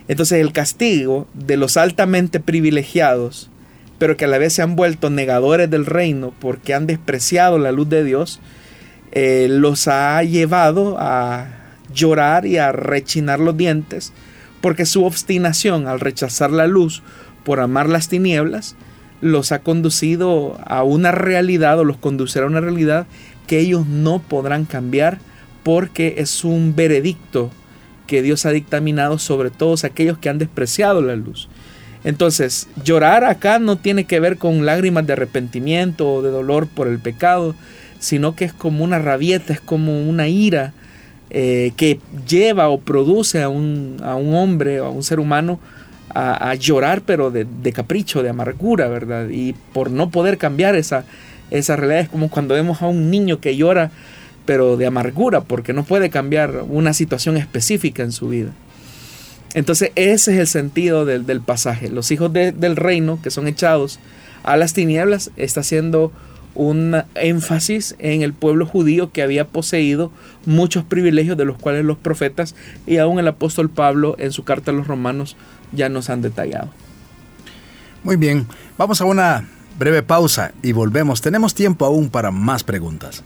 [0.08, 3.50] Entonces el castigo de los altamente privilegiados,
[3.98, 7.72] pero que a la vez se han vuelto negadores del reino porque han despreciado la
[7.72, 8.40] luz de Dios,
[9.12, 11.48] eh, los ha llevado a
[11.94, 14.12] llorar y a rechinar los dientes
[14.60, 17.02] porque su obstinación al rechazar la luz
[17.44, 18.76] por amar las tinieblas,
[19.20, 23.06] los ha conducido a una realidad o los conducirá a una realidad
[23.46, 25.18] que ellos no podrán cambiar
[25.62, 27.50] porque es un veredicto
[28.08, 31.48] que Dios ha dictaminado sobre todos aquellos que han despreciado la luz.
[32.02, 36.88] Entonces, llorar acá no tiene que ver con lágrimas de arrepentimiento o de dolor por
[36.88, 37.54] el pecado,
[38.00, 40.72] sino que es como una rabieta, es como una ira
[41.30, 45.60] eh, que lleva o produce a un, a un hombre o a un ser humano
[46.14, 49.28] a, llorar, pero de, capricho, de amargura, ¿verdad?
[49.30, 51.04] Y por no poder cambiar esa,
[51.50, 53.90] esa realidad es como cuando vemos a un niño que llora,
[54.48, 58.52] pero de amargura, porque no puede cambiar una situación específica en su vida.
[59.52, 61.90] Entonces ese es el sentido del, pasaje.
[61.90, 64.00] Los hijos del reino que son echados
[64.44, 66.12] a las tinieblas está siendo
[66.54, 70.12] un énfasis en el pueblo judío que había poseído
[70.46, 72.54] muchos privilegios de los cuales los profetas
[72.86, 75.36] y aún el apóstol Pablo en su carta a los romanos
[75.72, 76.70] ya nos han detallado.
[78.02, 78.46] Muy bien,
[78.78, 79.46] vamos a una
[79.78, 81.20] breve pausa y volvemos.
[81.20, 83.22] Tenemos tiempo aún para más preguntas.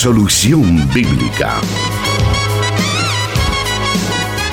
[0.00, 1.60] Solución Bíblica.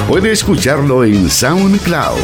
[0.09, 2.17] Puede escucharlo en SoundCloud.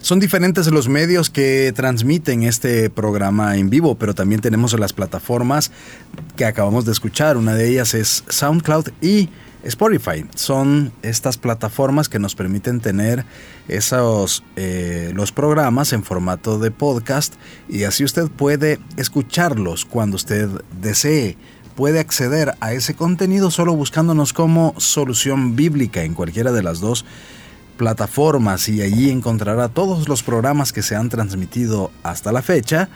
[0.00, 5.70] Son diferentes los medios que transmiten este programa en vivo, pero también tenemos las plataformas
[6.34, 7.36] que acabamos de escuchar.
[7.36, 9.28] Una de ellas es SoundCloud y
[9.66, 10.24] Spotify.
[10.34, 13.24] Son estas plataformas que nos permiten tener
[13.68, 17.34] esos eh, los programas en formato de podcast
[17.68, 20.48] y así usted puede escucharlos cuando usted
[20.80, 21.36] desee.
[21.74, 27.04] Puede acceder a ese contenido solo buscándonos como solución bíblica en cualquiera de las dos
[27.76, 32.88] plataformas y allí encontrará todos los programas que se han transmitido hasta la fecha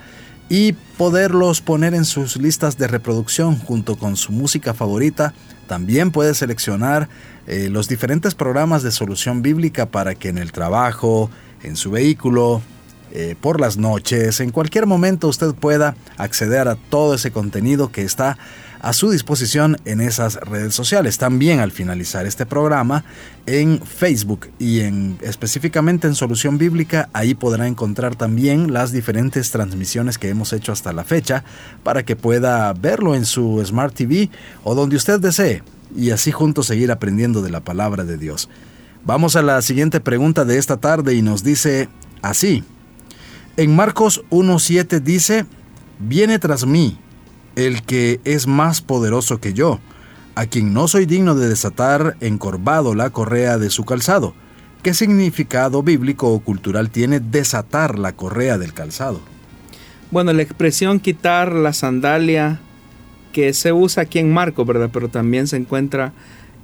[0.51, 5.33] y poderlos poner en sus listas de reproducción junto con su música favorita.
[5.69, 7.09] También puede seleccionar
[7.47, 11.31] eh, los diferentes programas de solución bíblica para que en el trabajo,
[11.63, 12.63] en su vehículo,
[13.13, 18.03] eh, por las noches, en cualquier momento usted pueda acceder a todo ese contenido que
[18.03, 18.37] está
[18.81, 21.19] a su disposición en esas redes sociales.
[21.19, 23.05] También al finalizar este programa
[23.47, 30.19] en Facebook y en específicamente en Solución Bíblica, ahí podrá encontrar también las diferentes transmisiones
[30.19, 31.45] que hemos hecho hasta la fecha
[31.83, 34.31] para que pueda verlo en su Smart TV
[34.65, 35.63] o donde usted desee
[35.95, 38.49] y así juntos seguir aprendiendo de la palabra de Dios.
[39.05, 41.89] Vamos a la siguiente pregunta de esta tarde y nos dice
[42.23, 42.65] así.
[43.57, 45.47] En Marcos 1.7 dice,
[45.99, 46.99] viene tras mí
[47.57, 49.81] el que es más poderoso que yo,
[50.35, 54.35] a quien no soy digno de desatar encorvado la correa de su calzado.
[54.83, 59.21] ¿Qué significado bíblico o cultural tiene desatar la correa del calzado?
[60.11, 62.61] Bueno, la expresión quitar la sandalia
[63.33, 64.91] que se usa aquí en Marcos, ¿verdad?
[64.93, 66.13] Pero también se encuentra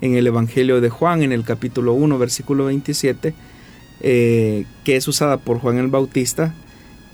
[0.01, 3.35] en el Evangelio de Juan, en el capítulo 1, versículo 27,
[4.01, 6.55] eh, que es usada por Juan el Bautista,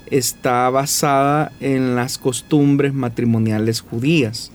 [0.09, 4.51] está basada en las costumbres matrimoniales judías.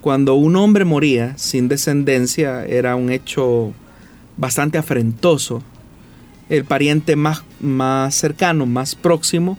[0.00, 3.72] Cuando un hombre moría sin descendencia era un hecho
[4.36, 5.62] bastante afrentoso.
[6.48, 9.58] El pariente más, más cercano, más próximo,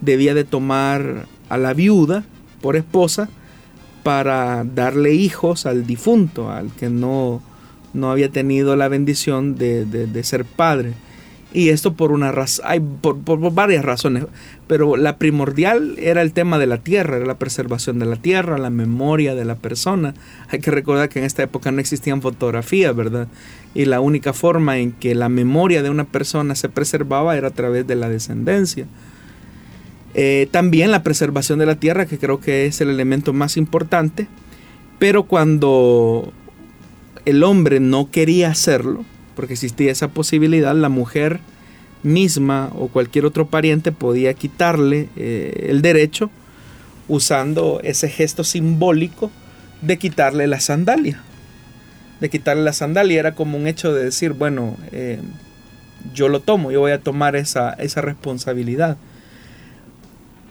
[0.00, 2.24] debía de tomar a la viuda
[2.62, 3.28] por esposa
[4.02, 7.42] para darle hijos al difunto, al que no,
[7.92, 10.94] no había tenido la bendición de, de ser padre.
[11.52, 12.32] Y esto por una
[13.00, 14.24] por, por, varias razones,
[14.68, 18.56] pero la primordial era el tema de la tierra, era la preservación de la tierra,
[18.56, 20.14] la memoria de la persona.
[20.48, 23.26] Hay que recordar que en esta época no existían fotografías, ¿verdad?
[23.74, 27.52] Y la única forma en que la memoria de una persona se preservaba era a
[27.52, 28.86] través de la descendencia.
[30.14, 34.28] Eh, también la preservación de la tierra, que creo que es el elemento más importante,
[35.00, 36.32] pero cuando
[37.24, 39.04] el hombre no quería hacerlo,
[39.40, 41.40] porque existía esa posibilidad, la mujer
[42.02, 46.30] misma o cualquier otro pariente podía quitarle eh, el derecho
[47.08, 49.30] usando ese gesto simbólico
[49.80, 51.22] de quitarle la sandalia.
[52.20, 55.20] De quitarle la sandalia era como un hecho de decir, bueno, eh,
[56.12, 58.98] yo lo tomo, yo voy a tomar esa, esa responsabilidad.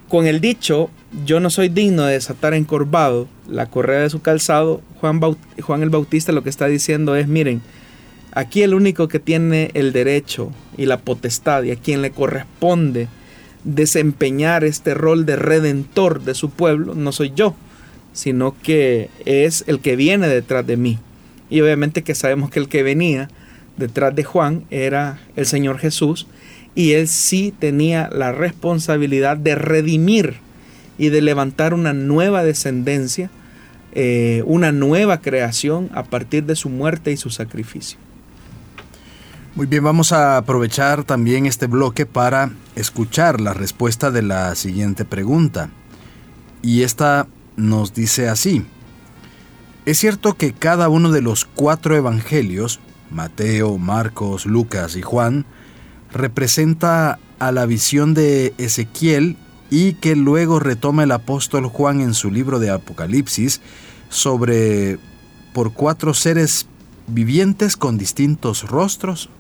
[0.08, 0.90] Con el dicho,
[1.28, 5.22] yo no soy digno de desatar encorvado la correa de su calzado, Juan,
[5.62, 7.62] Juan el Bautista lo que está diciendo es, miren,
[8.32, 13.08] Aquí el único que tiene el derecho y la potestad y a quien le corresponde
[13.64, 17.56] desempeñar este rol de redentor de su pueblo no soy yo,
[18.14, 21.00] sino que es el que viene detrás de mí.
[21.50, 23.30] Y obviamente que sabemos que el que venía
[23.78, 26.28] detrás de Juan era el Señor Jesús
[26.76, 30.36] y él sí tenía la responsabilidad de redimir
[30.98, 33.32] y de levantar una nueva descendencia,
[33.94, 37.98] eh, una nueva creación a partir de su muerte y su sacrificio.
[39.56, 45.06] Muy bien, vamos a aprovechar también este bloque para escuchar la respuesta de la siguiente
[45.06, 45.72] pregunta.
[46.62, 48.64] Y esta nos dice así.
[49.86, 52.80] Es cierto que cada uno de los cuatro evangelios,
[53.10, 55.46] Mateo, Marcos, Lucas y Juan,
[56.12, 59.36] representa a la visión de Ezequiel
[59.72, 63.62] y que luego retoma el apóstol Juan en su libro de Apocalipsis
[64.10, 65.00] sobre
[65.54, 66.68] por cuatro seres
[67.08, 69.32] vivientes con distintos rostros?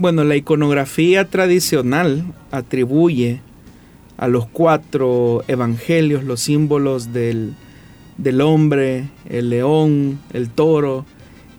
[0.00, 3.42] Bueno, la iconografía tradicional atribuye
[4.16, 7.52] a los cuatro evangelios los símbolos del,
[8.16, 11.04] del hombre, el león, el toro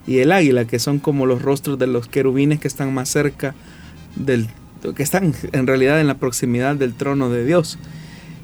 [0.08, 3.54] y el águila, que son como los rostros de los querubines que están más cerca
[4.16, 4.48] del
[4.96, 7.78] que están en realidad en la proximidad del trono de Dios.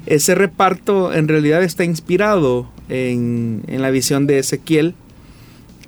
[0.06, 4.94] Ese reparto en realidad está inspirado en, en la visión de Ezequiel,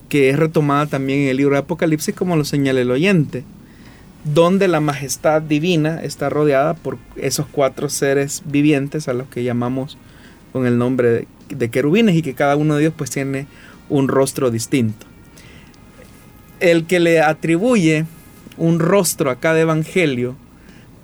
[0.08, 3.44] que es retomada también en el libro de Apocalipsis, como lo señala el oyente
[4.24, 9.96] donde la majestad divina está rodeada por esos cuatro seres vivientes a los que llamamos
[10.52, 13.46] con el nombre de, querubines y que cada uno de ellos pues tiene
[13.88, 15.06] un rostro distinto.
[16.60, 18.04] El que le atribuye
[18.58, 20.36] un rostro a cada evangelio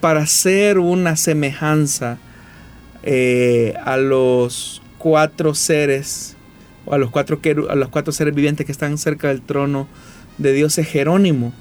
[0.01, 2.19] para hacer una semejanza
[3.03, 6.37] eh, a los cuatro seres
[6.85, 7.41] o a los cuatro,
[7.71, 9.89] a los cuatro seres vivientes que están cerca del trono
[10.37, 11.55] de Dios es Jerónimo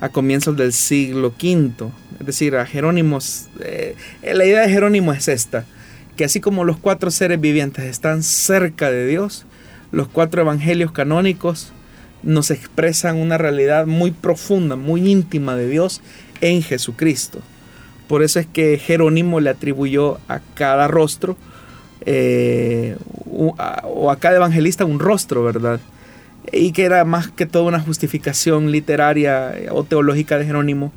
[0.00, 1.90] a comienzos del siglo V.
[2.20, 3.18] Es decir, a Jerónimo,
[3.60, 5.64] eh, la idea de Jerónimo es esta,
[6.16, 9.46] que así como los cuatro seres vivientes están cerca de Dios,
[9.92, 11.72] los cuatro evangelios canónicos
[12.22, 16.00] nos expresan una realidad muy profunda, muy íntima de Dios
[16.40, 17.40] en Jesucristo.
[18.08, 21.36] Por eso es que Jerónimo le atribuyó a cada rostro
[22.04, 25.80] eh, o a cada evangelista un rostro, ¿verdad?
[26.52, 30.92] Y que era más que todo una justificación literaria o teológica de Jerónimo,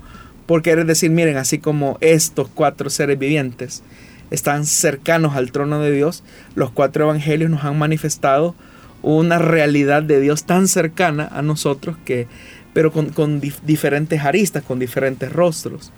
[0.45, 3.83] porque era decir, miren, así como estos cuatro seres vivientes
[4.31, 6.23] están cercanos al trono de Dios,
[6.55, 8.55] los cuatro evangelios nos han manifestado
[9.01, 12.27] una realidad de Dios tan cercana a nosotros que,
[12.73, 15.91] pero con, diferentes aristas, con diferentes rostros.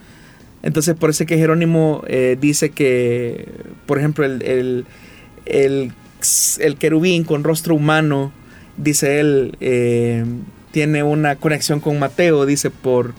[0.63, 3.47] Entonces, por eso es que Jerónimo eh, dice que,
[3.87, 4.85] por ejemplo, el,
[5.45, 5.91] el,
[6.59, 8.31] el querubín con rostro humano
[8.81, 10.25] dice él, eh,
[10.71, 13.13] tiene una conexión con Mateo, dice, por,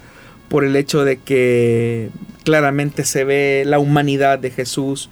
[0.48, 2.10] por el hecho de que
[2.44, 5.10] claramente se ve la humanidad de Jesús,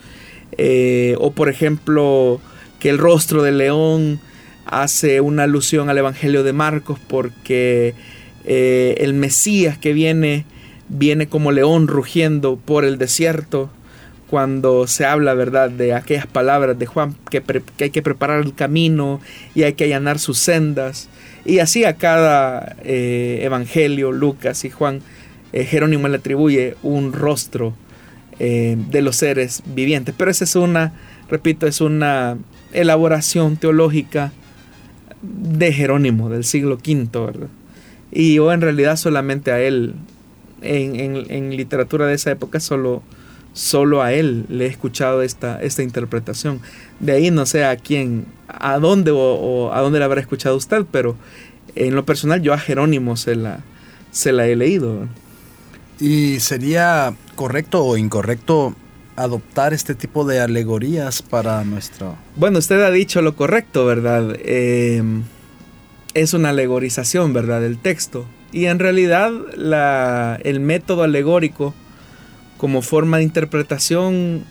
[0.58, 2.40] eh, o por ejemplo,
[2.78, 4.20] que el rostro del león
[4.66, 7.94] hace una alusión al Evangelio de Marcos, porque
[8.44, 10.44] eh, el Mesías que viene,
[10.88, 13.70] viene como león rugiendo por el desierto,
[14.30, 17.42] cuando se habla, ¿verdad?, de aquellas palabras de Juan, que,
[17.80, 19.20] hay que preparar el camino
[19.56, 21.08] y hay que allanar sus sendas.
[21.44, 25.00] Y así a cada eh, evangelio, Lucas y Juan,
[25.52, 27.74] eh, Jerónimo le atribuye un rostro
[28.38, 30.14] eh, de los seres vivientes.
[30.16, 30.92] Pero esa es una,
[31.28, 32.38] repito, es una
[32.72, 34.30] elaboración teológica
[35.22, 37.48] de Jerónimo del siglo V, ¿verdad?
[38.12, 39.96] Y yo en realidad solamente a él,
[40.62, 40.94] en,
[41.28, 43.02] en literatura de esa época, solo
[43.52, 46.60] solo a él le he escuchado esta, esta interpretación.
[46.98, 50.84] De ahí no sé a quién, a dónde o, a dónde la habrá escuchado usted,
[50.90, 51.16] pero
[51.74, 53.60] en lo personal yo a Jerónimo se la,
[54.10, 55.08] se la he leído.
[55.98, 58.74] ¿Y sería correcto o incorrecto
[59.16, 62.16] adoptar este tipo de alegorías para nuestro...
[62.36, 64.34] Bueno, usted ha dicho lo correcto, ¿verdad?
[64.42, 65.24] Em,
[66.14, 67.60] es una alegorización, ¿verdad?
[67.60, 68.24] Del texto.
[68.52, 71.74] Y en realidad la, el método alegórico
[72.60, 74.44] como forma de interpretación.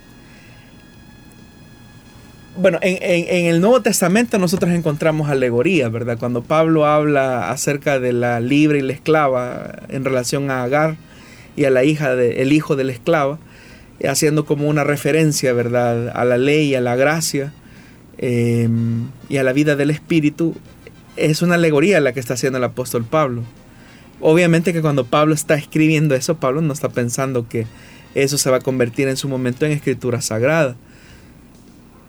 [2.58, 6.18] Bueno, en, el Nuevo Testamento nosotros encontramos alegorías, ¿verdad?
[6.18, 10.98] Cuando Pablo habla acerca de la libre y la esclava en relación a Agar
[11.56, 13.38] y a la hija del hijo de la esclava,
[14.04, 17.54] haciendo como una referencia, ¿verdad?, a la ley, a la gracia
[18.18, 20.56] em, y a la vida del Espíritu,
[21.16, 23.44] es una alegoría la que está haciendo el apóstol Pablo.
[24.20, 27.68] Obviamente que cuando Pablo está escribiendo eso, Pablo no está pensando que
[28.16, 30.76] eso se va a convertir en su momento en escritura sagrada.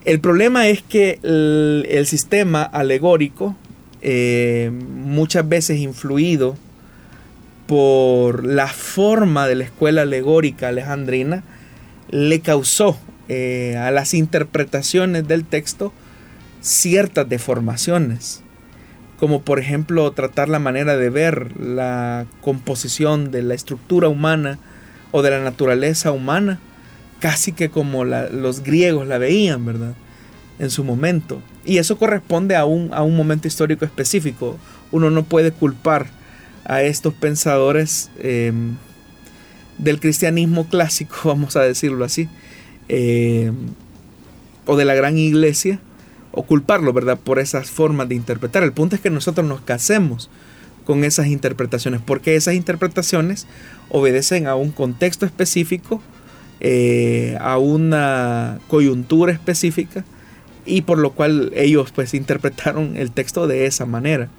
[0.05, 3.55] El problema es que el, sistema alegórico,
[4.01, 6.57] eh, muchas veces influido
[7.67, 11.45] por la forma de la escuela alegórica alejandrina,
[12.11, 12.99] le causó
[13.29, 15.93] eh, a las interpretaciones del texto
[16.61, 18.43] ciertas deformaciones,
[19.19, 24.59] como por ejemplo tratar la manera de ver la composición de la estructura humana
[25.13, 26.59] o de la naturaleza humana,
[27.21, 29.95] casi que como los griegos la veían, ¿verdad?
[30.59, 31.41] En su momento.
[31.65, 34.59] Y eso corresponde a un, a un momento histórico específico.
[34.91, 36.07] Uno no puede culpar
[36.65, 38.77] a estos pensadores em,
[39.79, 42.29] del cristianismo clásico, vamos a decirlo así,
[42.89, 43.55] em,
[44.67, 45.81] o de la gran iglesia,
[46.33, 48.63] o culparlo, ¿verdad?, por esas formas de interpretar.
[48.63, 50.31] El punto es que nosotros nos casemos
[50.91, 53.47] con esas interpretaciones, porque esas interpretaciones
[53.91, 56.03] obedecen a un contexto específico,
[56.59, 60.05] eh, a una coyuntura específica,
[60.67, 64.31] y por lo cual ellos pues interpretaron el texto de esa manera.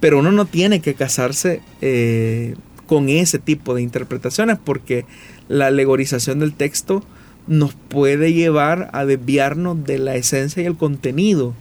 [0.00, 2.54] Pero uno no tiene que casarse eh,
[2.86, 5.04] con ese tipo de interpretaciones porque
[5.48, 7.04] la alegorización del texto
[7.46, 11.52] nos puede llevar a desviarnos de la esencia y el contenido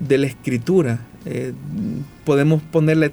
[0.00, 1.00] de la escritura.
[1.24, 1.54] Eh,
[2.26, 3.12] podemos ponerle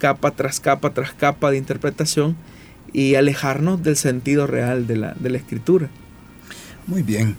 [0.00, 2.36] capa tras capa tras capa de interpretación
[2.92, 5.88] y alejarnos del sentido real de la, de la escritura.
[6.88, 7.36] Muy bien.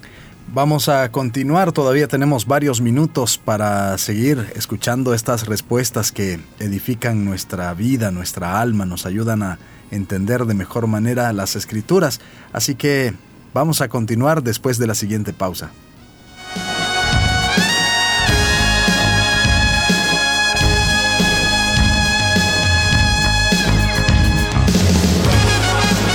[0.54, 7.74] Vamos a continuar, todavía tenemos varios minutos para seguir escuchando estas respuestas que edifican nuestra
[7.74, 9.60] vida, nuestra alma, nos ayudan a
[9.92, 12.20] entender de mejor manera las escrituras.
[12.52, 13.14] Así que
[13.54, 15.72] vamos a continuar después de la siguiente pausa.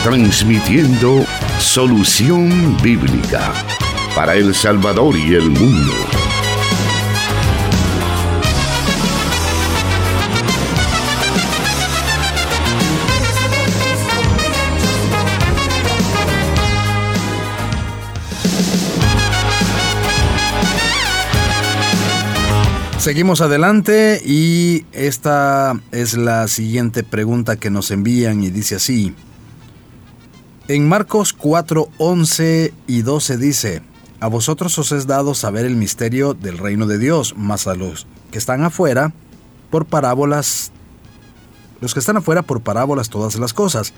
[0.08, 1.26] Transmitiendo
[1.58, 3.52] solución bíblica
[4.14, 5.92] para El Salvador y el mundo.
[22.98, 29.12] Seguimos adelante y esta es la siguiente pregunta que nos envían y dice así.
[30.68, 33.82] En Marcos 4, 11 y 12 dice,
[34.18, 38.08] a vosotros os es dado saber el misterio del reino de Dios, mas a los
[38.32, 39.12] que están afuera,
[39.70, 40.72] por parábolas,
[41.80, 43.92] los que están afuera por parábolas todas las cosas,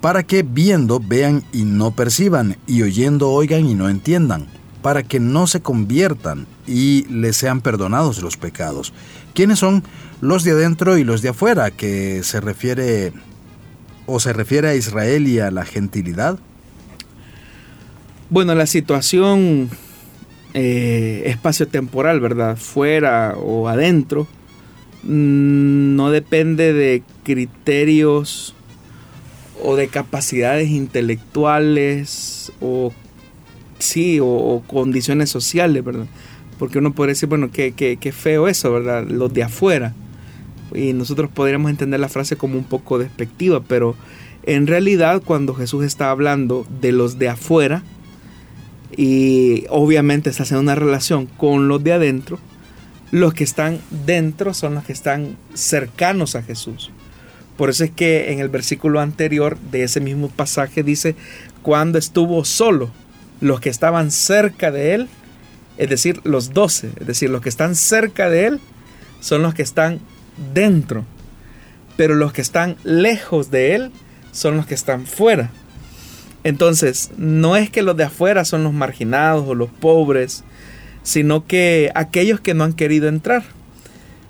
[0.00, 4.48] para que viendo vean y no perciban, y oyendo oigan y no entiendan,
[4.82, 8.92] para que no se conviertan y les sean perdonados los pecados.
[9.32, 9.84] ¿Quiénes son
[10.20, 11.70] los de adentro y los de afuera?
[11.70, 13.12] Que se refiere
[14.10, 16.38] o se refiere a Israel y a la gentilidad.
[18.28, 19.70] Bueno, la situación
[20.52, 22.56] eh, espacio-temporal, ¿verdad?
[22.56, 24.26] Fuera o adentro,
[25.04, 28.54] mm, no depende de criterios
[29.62, 32.92] o de capacidades intelectuales o
[33.78, 36.06] sí, o, condiciones sociales, ¿verdad?
[36.58, 39.06] Porque uno podría decir, bueno, qué, qué feo eso, ¿verdad?
[39.08, 39.94] Los de afuera.
[40.74, 43.96] Y nosotros podríamos entender la frase como un poco despectiva, pero
[44.44, 47.82] en realidad cuando Jesús está hablando de los de afuera,
[48.96, 52.38] y obviamente está haciendo una relación con los de adentro,
[53.10, 56.90] los que están dentro son los que están cercanos a Jesús.
[57.56, 61.14] Por eso es que en el versículo anterior de ese mismo pasaje dice,
[61.62, 62.90] cuando estuvo solo,
[63.40, 65.08] los que estaban cerca de él,
[65.76, 68.60] es decir, los doce, es decir, los que están cerca de él,
[69.20, 70.00] son los que están
[70.54, 71.04] dentro.
[71.96, 73.92] Pero los que están lejos de él
[74.32, 75.50] son los que están fuera.
[76.44, 80.44] Entonces, no es que los de afuera son los marginados o los pobres,
[81.02, 83.44] sino que aquellos que no han querido entrar.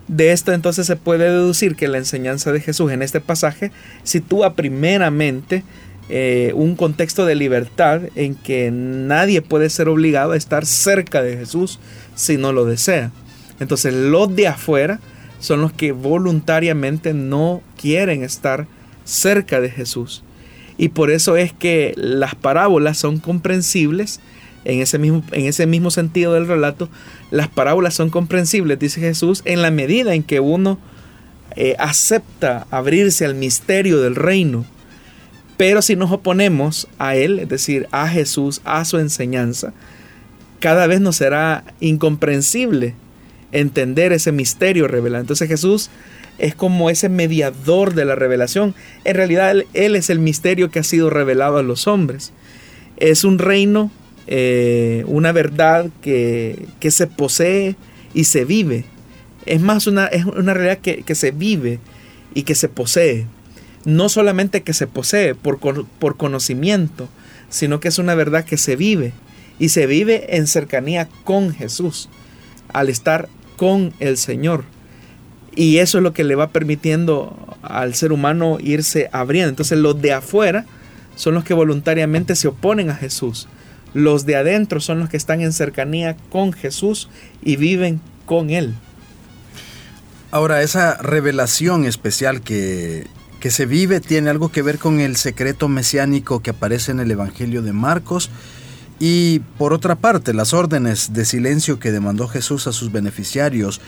[0.08, 3.70] De esto entonces se puede deducir que la enseñanza de Jesús en este pasaje
[4.02, 5.62] sitúa primeramente
[6.08, 11.36] eh, un contexto de libertad en que nadie puede ser obligado a estar cerca de
[11.36, 11.78] Jesús
[12.16, 13.12] si no lo desea.
[13.60, 14.98] Entonces los de afuera
[15.40, 18.66] son los que voluntariamente no quieren estar
[19.04, 20.22] cerca de Jesús.
[20.78, 24.20] Y por eso es que las parábolas son comprensibles,
[24.64, 26.88] en ese mismo, en ese mismo sentido del relato,
[27.30, 30.78] las parábolas son comprensibles, dice Jesús, en la medida en que uno
[31.56, 34.64] eh, acepta abrirse al misterio del reino.
[35.56, 39.72] Pero si nos oponemos a Él, es decir, a Jesús, a su enseñanza,
[40.60, 42.94] cada vez nos será incomprensible
[43.52, 45.22] entender ese misterio revelado.
[45.22, 45.90] Entonces Jesús
[46.40, 48.74] es como ese mediador de la revelación.
[49.04, 52.32] En realidad Él, es el misterio que ha sido revelado a los hombres.
[52.96, 53.90] Es un reino,
[54.26, 57.76] eh, una verdad que, se posee
[58.14, 58.84] y se vive.
[59.46, 61.78] Es más, una, es una realidad que, se vive
[62.34, 63.26] y que se posee.
[63.84, 67.08] No solamente que se posee por, por conocimiento,
[67.50, 69.12] sino que es una verdad que se vive.
[69.58, 72.08] Y se vive en cercanía con Jesús,
[72.72, 73.28] al estar
[73.60, 74.64] con el Señor.
[75.54, 79.50] Y eso es lo que le va permitiendo al ser humano irse abriendo.
[79.50, 80.64] Entonces los de afuera
[81.14, 83.48] son los que voluntariamente se oponen a Jesús.
[83.92, 87.10] Los de adentro son los que están en cercanía con Jesús
[87.42, 88.72] y viven con Él.
[90.30, 93.08] Ahora, esa revelación especial que,
[93.40, 97.10] que se vive tiene algo que ver con el secreto mesiánico que aparece en el
[97.10, 98.30] Evangelio de Marcos.
[99.00, 103.80] Y por otra parte, las órdenes de silencio que demandó Jesús a sus beneficiarios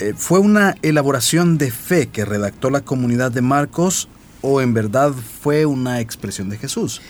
[0.00, 4.08] eh, ¿Fue una elaboración de fe que redactó la comunidad de Marcos
[4.42, 7.00] o en verdad fue una expresión de Jesús?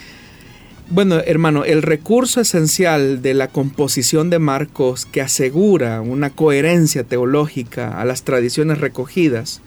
[0.91, 7.99] Bueno, hermano, el recurso esencial de la composición de Marcos que asegura una coherencia teológica
[7.99, 9.63] a las tradiciones recogidas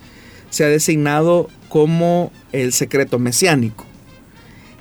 [0.52, 3.88] se ha designado como el secreto mesiánico.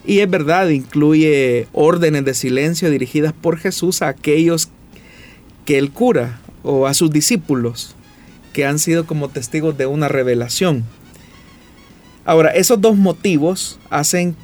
[0.07, 4.69] Y es verdad, incluye órdenes de silencio dirigidas por Jesús a aquellos
[5.65, 7.97] que él cura o a sus discípulos
[8.53, 10.85] que han sido como testigos de una revelación.
[12.25, 14.37] Ahora, esos dos motivos hacen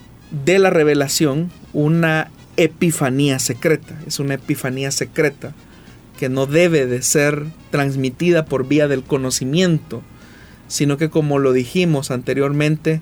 [0.44, 3.98] de la revelación una epifanía secreta.
[4.06, 5.54] Es una epifanía secreta
[6.18, 10.02] que no debe de ser transmitida por vía del conocimiento,
[10.68, 13.00] sino que como lo dijimos anteriormente,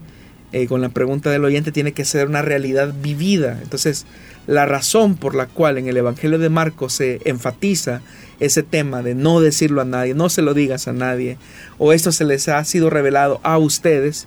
[0.52, 3.58] eh, con la pregunta del oyente, tiene que ser una realidad vivida.
[3.62, 4.06] Entonces,
[4.46, 8.00] la razón por la cual en el Evangelio de Marcos se enfatiza
[8.40, 11.36] ese tema de no decirlo a nadie, no se lo digas a nadie,
[11.78, 14.26] o esto se les ha sido revelado a ustedes,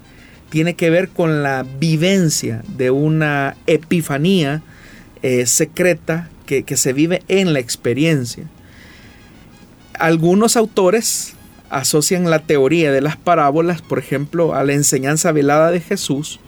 [0.50, 4.62] tiene que ver con la vivencia de una epifanía
[5.24, 8.46] eh, secreta que, que se vive en la experiencia.
[10.00, 11.34] Algunos autores
[11.74, 16.40] asocian la teoría de las parábolas, por ejemplo, a la enseñanza velada de Jesús,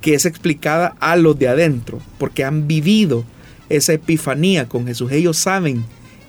[0.00, 3.24] que es explicada a los de adentro, porque han vivido
[3.68, 5.10] esa epifanía con Jesús.
[5.12, 5.84] Ellos saben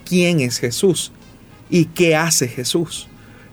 [0.06, 1.12] quién es Jesús
[1.70, 3.08] y qué hace Jesús,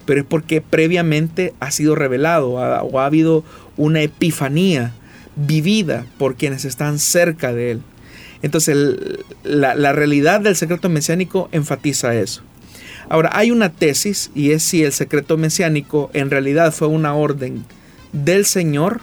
[0.07, 3.45] pero es porque previamente ha sido revelado o ha habido
[3.77, 4.93] una epifanía
[5.37, 7.83] vivida por quienes están cerca de él.
[8.43, 8.77] Entonces
[9.45, 12.43] la, la realidad del secreto mesiánico enfatiza eso.
[13.09, 17.65] Ahora, hay una tesis y es si el secreto mesiánico en realidad fue una orden
[18.13, 19.01] del Señor.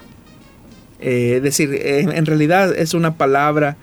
[1.00, 3.76] Eh, es decir, en realidad es una palabra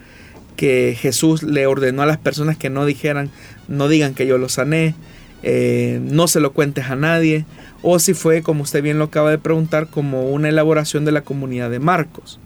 [0.57, 3.29] que Jesús le ordenó a las personas que no dijeran,
[3.67, 4.95] no digan que yo lo sané,
[5.43, 7.45] eh, no se lo cuentes a nadie,
[7.83, 11.21] o si fue, como usted bien lo acaba de preguntar, como una elaboración de la
[11.21, 12.39] comunidad de Marcos.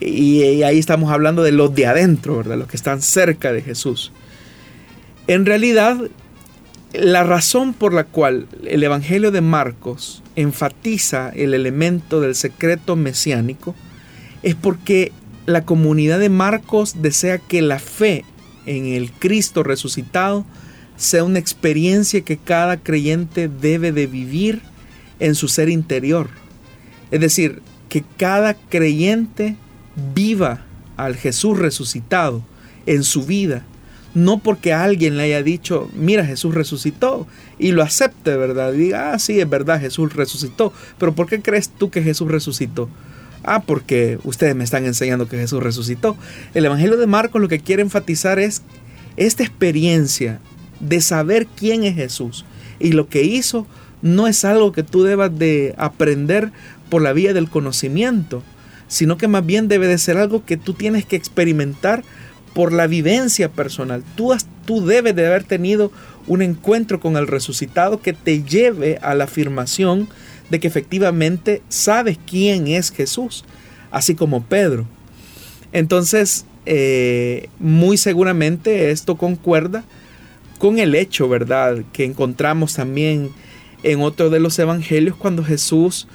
[0.00, 2.56] Y, y ahí estamos hablando de los de adentro, ¿verdad?
[2.56, 4.12] Los que están cerca de Jesús.
[5.26, 5.98] En realidad,
[6.98, 13.74] la razón por la cual el Evangelio de Marcos enfatiza el elemento del secreto mesiánico
[14.42, 15.12] es porque
[15.46, 18.24] la comunidad de Marcos desea que la fe
[18.66, 20.44] en el Cristo resucitado
[20.96, 24.62] sea una experiencia que cada creyente debe de vivir
[25.20, 26.28] en su ser interior.
[27.10, 29.56] Es decir, que cada creyente
[30.14, 30.64] viva
[30.96, 32.42] al Jesús resucitado
[32.86, 33.64] en su vida
[34.16, 37.26] no porque alguien le haya dicho, mira, Jesús resucitó,
[37.58, 38.72] y lo acepte, ¿verdad?
[38.72, 40.72] Y diga, ah, sí, es verdad, Jesús resucitó.
[40.96, 42.88] Pero ¿por qué crees tú que Jesús resucitó?
[43.44, 46.16] Ah, porque ustedes me están enseñando que Jesús resucitó.
[46.54, 48.62] El Evangelio de Marcos lo que quiere enfatizar es
[49.18, 50.40] esta experiencia
[50.80, 52.46] de saber quién es Jesús.
[52.80, 53.66] Y lo que hizo
[54.00, 56.52] no es algo que tú debas de aprender
[56.88, 58.42] por la vía del conocimiento,
[58.88, 62.02] sino que más bien debe de ser algo que tú tienes que experimentar
[62.56, 64.02] por la vivencia personal.
[64.14, 64.34] Tú,
[64.64, 65.92] tú debes de haber tenido
[66.26, 70.08] un encuentro con el resucitado que te lleve a la afirmación
[70.48, 73.44] de que efectivamente sabes quién es Jesús,
[73.90, 74.86] así como Pedro.
[75.72, 79.84] Entonces, eh, muy seguramente esto concuerda
[80.56, 83.32] con el hecho, ¿verdad?, que encontramos también
[83.82, 86.08] en otro de los evangelios cuando Jesús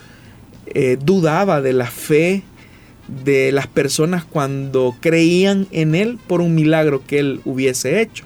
[0.66, 2.42] eh, dudaba de la fe
[3.24, 8.26] de las personas cuando creían en Él por un milagro que Él hubiese hecho.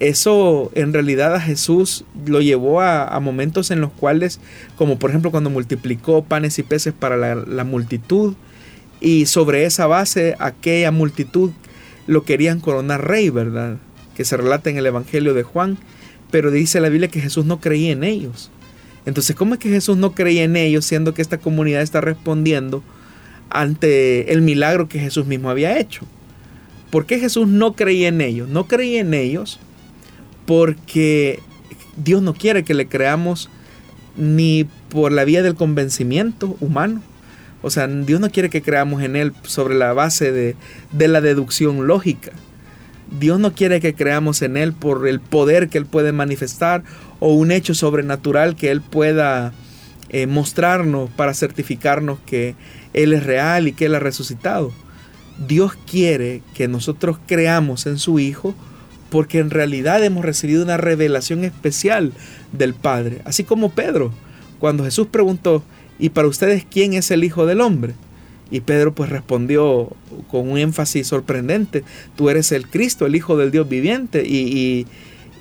[0.00, 4.40] Eso en realidad a Jesús lo llevó a, momentos en los cuales,
[4.76, 8.34] como por ejemplo cuando multiplicó panes y peces para la, multitud,
[9.00, 11.50] y sobre esa base aquella multitud
[12.06, 13.76] lo querían coronar rey, ¿verdad?
[14.16, 15.78] Que se relata en el Evangelio de Juan,
[16.30, 18.50] pero dice la Biblia que Jesús no creía en ellos.
[19.04, 22.82] Entonces, ¿cómo es que Jesús no creía en ellos siendo que esta comunidad está respondiendo
[23.50, 26.06] ante el milagro que Jesús mismo había hecho.
[26.90, 28.48] ¿Por qué Jesús no creía en ellos?
[28.48, 29.60] No creía en ellos
[30.46, 31.40] porque
[32.02, 33.50] Dios no quiere que le creamos
[34.16, 37.02] ni por la vía del convencimiento humano.
[37.62, 40.56] O sea, Dios no quiere que creamos en Él sobre la base de,
[41.08, 42.32] la deducción lógica.
[43.18, 46.84] Dios no quiere que creamos en Él por el poder que Él puede manifestar
[47.20, 49.52] o un hecho sobrenatural que Él pueda
[50.10, 52.54] eh, mostrarnos para certificarnos que
[52.94, 54.72] Él es real y que Él ha resucitado.
[55.46, 58.54] Dios quiere que nosotros creamos en su Hijo
[59.10, 62.12] porque en realidad hemos recibido una revelación especial
[62.52, 63.22] del Padre.
[63.24, 64.12] Así como Pedro,
[64.58, 65.62] cuando Jesús preguntó,
[65.98, 67.94] ¿y para ustedes quién es el Hijo del Hombre?
[68.50, 69.90] Y Pedro pues respondió
[70.30, 71.84] con un énfasis sorprendente,
[72.16, 74.26] tú eres el Cristo, el Hijo del Dios viviente.
[74.26, 74.86] Y, y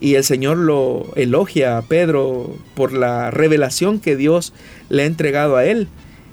[0.01, 4.53] el Señor lo elogia a Pedro por la revelación que Dios
[4.89, 5.87] le ha entregado a él.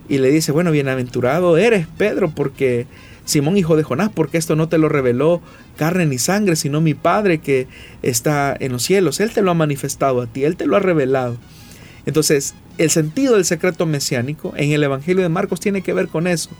[0.08, 2.86] Y le dice, bueno, bienaventurado eres, Pedro, porque
[3.24, 5.40] Simón, hijo de Jonás, porque esto no te lo reveló
[5.76, 7.66] carne ni sangre, sino mi Padre que
[8.02, 9.20] está en los cielos.
[9.20, 11.36] Él te lo ha manifestado a ti, Él te lo ha revelado.
[12.06, 16.26] Entonces, el sentido del secreto mesiánico en el Evangelio de Marcos tiene que ver con
[16.26, 16.50] eso.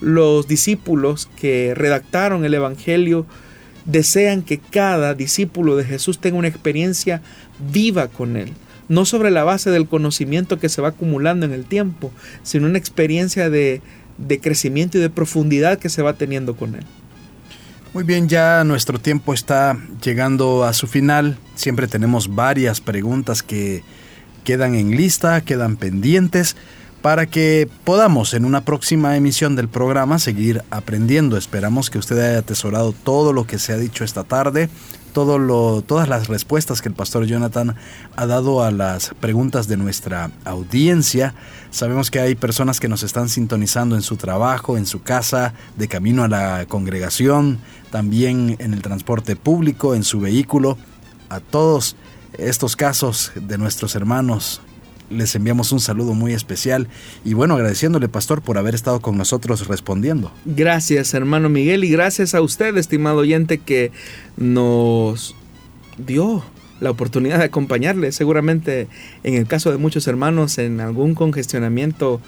[0.00, 3.26] Los discípulos que redactaron el Evangelio
[3.88, 7.22] desean que cada discípulo de Jesús tenga una experiencia
[7.72, 8.52] viva con Él.
[8.88, 12.12] No sobre la base del conocimiento que se va acumulando en el tiempo,
[12.42, 13.82] sino una experiencia de,
[14.18, 16.84] de crecimiento y de profundidad que se va teniendo con Él.
[17.94, 21.38] Muy bien, ya nuestro tiempo está llegando a su final.
[21.54, 23.82] Siempre tenemos varias preguntas que
[24.44, 26.56] quedan en lista, quedan pendientes
[27.02, 31.36] para que podamos en una próxima emisión del programa seguir aprendiendo.
[31.36, 34.68] Esperamos que usted haya atesorado todo lo que se ha dicho esta tarde,
[35.12, 37.76] todo lo, todas las respuestas que el pastor Jonathan
[38.16, 41.34] ha dado a las preguntas de nuestra audiencia.
[41.70, 45.88] Sabemos que hay personas que nos están sintonizando en su trabajo, en su casa, de
[45.88, 47.58] camino a la congregación,
[47.90, 50.78] también en el transporte público, en su vehículo.
[51.30, 51.94] A todos
[52.32, 54.62] estos casos de nuestros hermanos.
[55.10, 56.88] Les enviamos un saludo muy especial
[57.24, 60.30] y bueno, agradeciéndole, pastor, por haber estado con nosotros respondiendo.
[60.44, 63.90] Gracias, hermano Miguel, y gracias a usted, estimado oyente, que
[64.36, 65.34] nos
[65.96, 66.44] dio
[66.80, 68.12] la oportunidad de acompañarle.
[68.12, 68.88] Seguramente
[69.24, 72.20] en el caso de muchos hermanos, en algún congestionamiento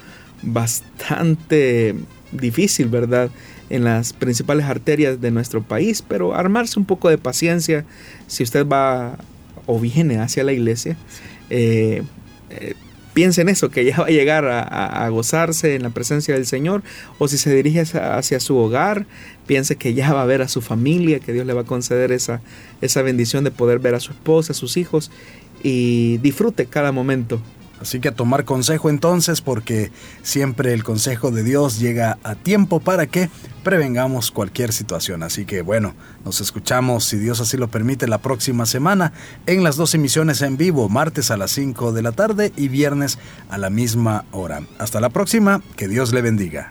[0.42, 1.94] bastante
[2.32, 3.30] difícil, ¿verdad?
[3.68, 7.84] En las principales arterias de nuestro país, pero armarse un poco de paciencia
[8.26, 9.18] si usted va
[9.66, 10.96] o viene hacia la iglesia,
[11.50, 12.02] eh,
[12.50, 12.74] eh,
[13.14, 16.82] piense en eso, que ya va a llegar a, gozarse en la presencia del Señor,
[17.18, 19.06] o si se dirige hacia, su hogar,
[19.46, 22.12] piense que ya va a ver a su familia, que Dios le va a conceder
[22.12, 22.40] esa,
[22.80, 25.10] esa bendición de poder ver a su esposa, a sus hijos,
[25.62, 27.40] y disfrute cada momento
[27.80, 29.90] Así que a tomar consejo entonces porque
[30.22, 33.30] siempre el consejo de Dios llega a tiempo para que
[33.64, 35.22] prevengamos cualquier situación.
[35.22, 39.12] Así que bueno, nos escuchamos si Dios así lo permite la próxima semana
[39.46, 43.18] en las dos emisiones en vivo, martes a las 5 de la tarde y viernes
[43.48, 44.62] a la misma hora.
[44.78, 46.70] Hasta la próxima, que Dios le bendiga.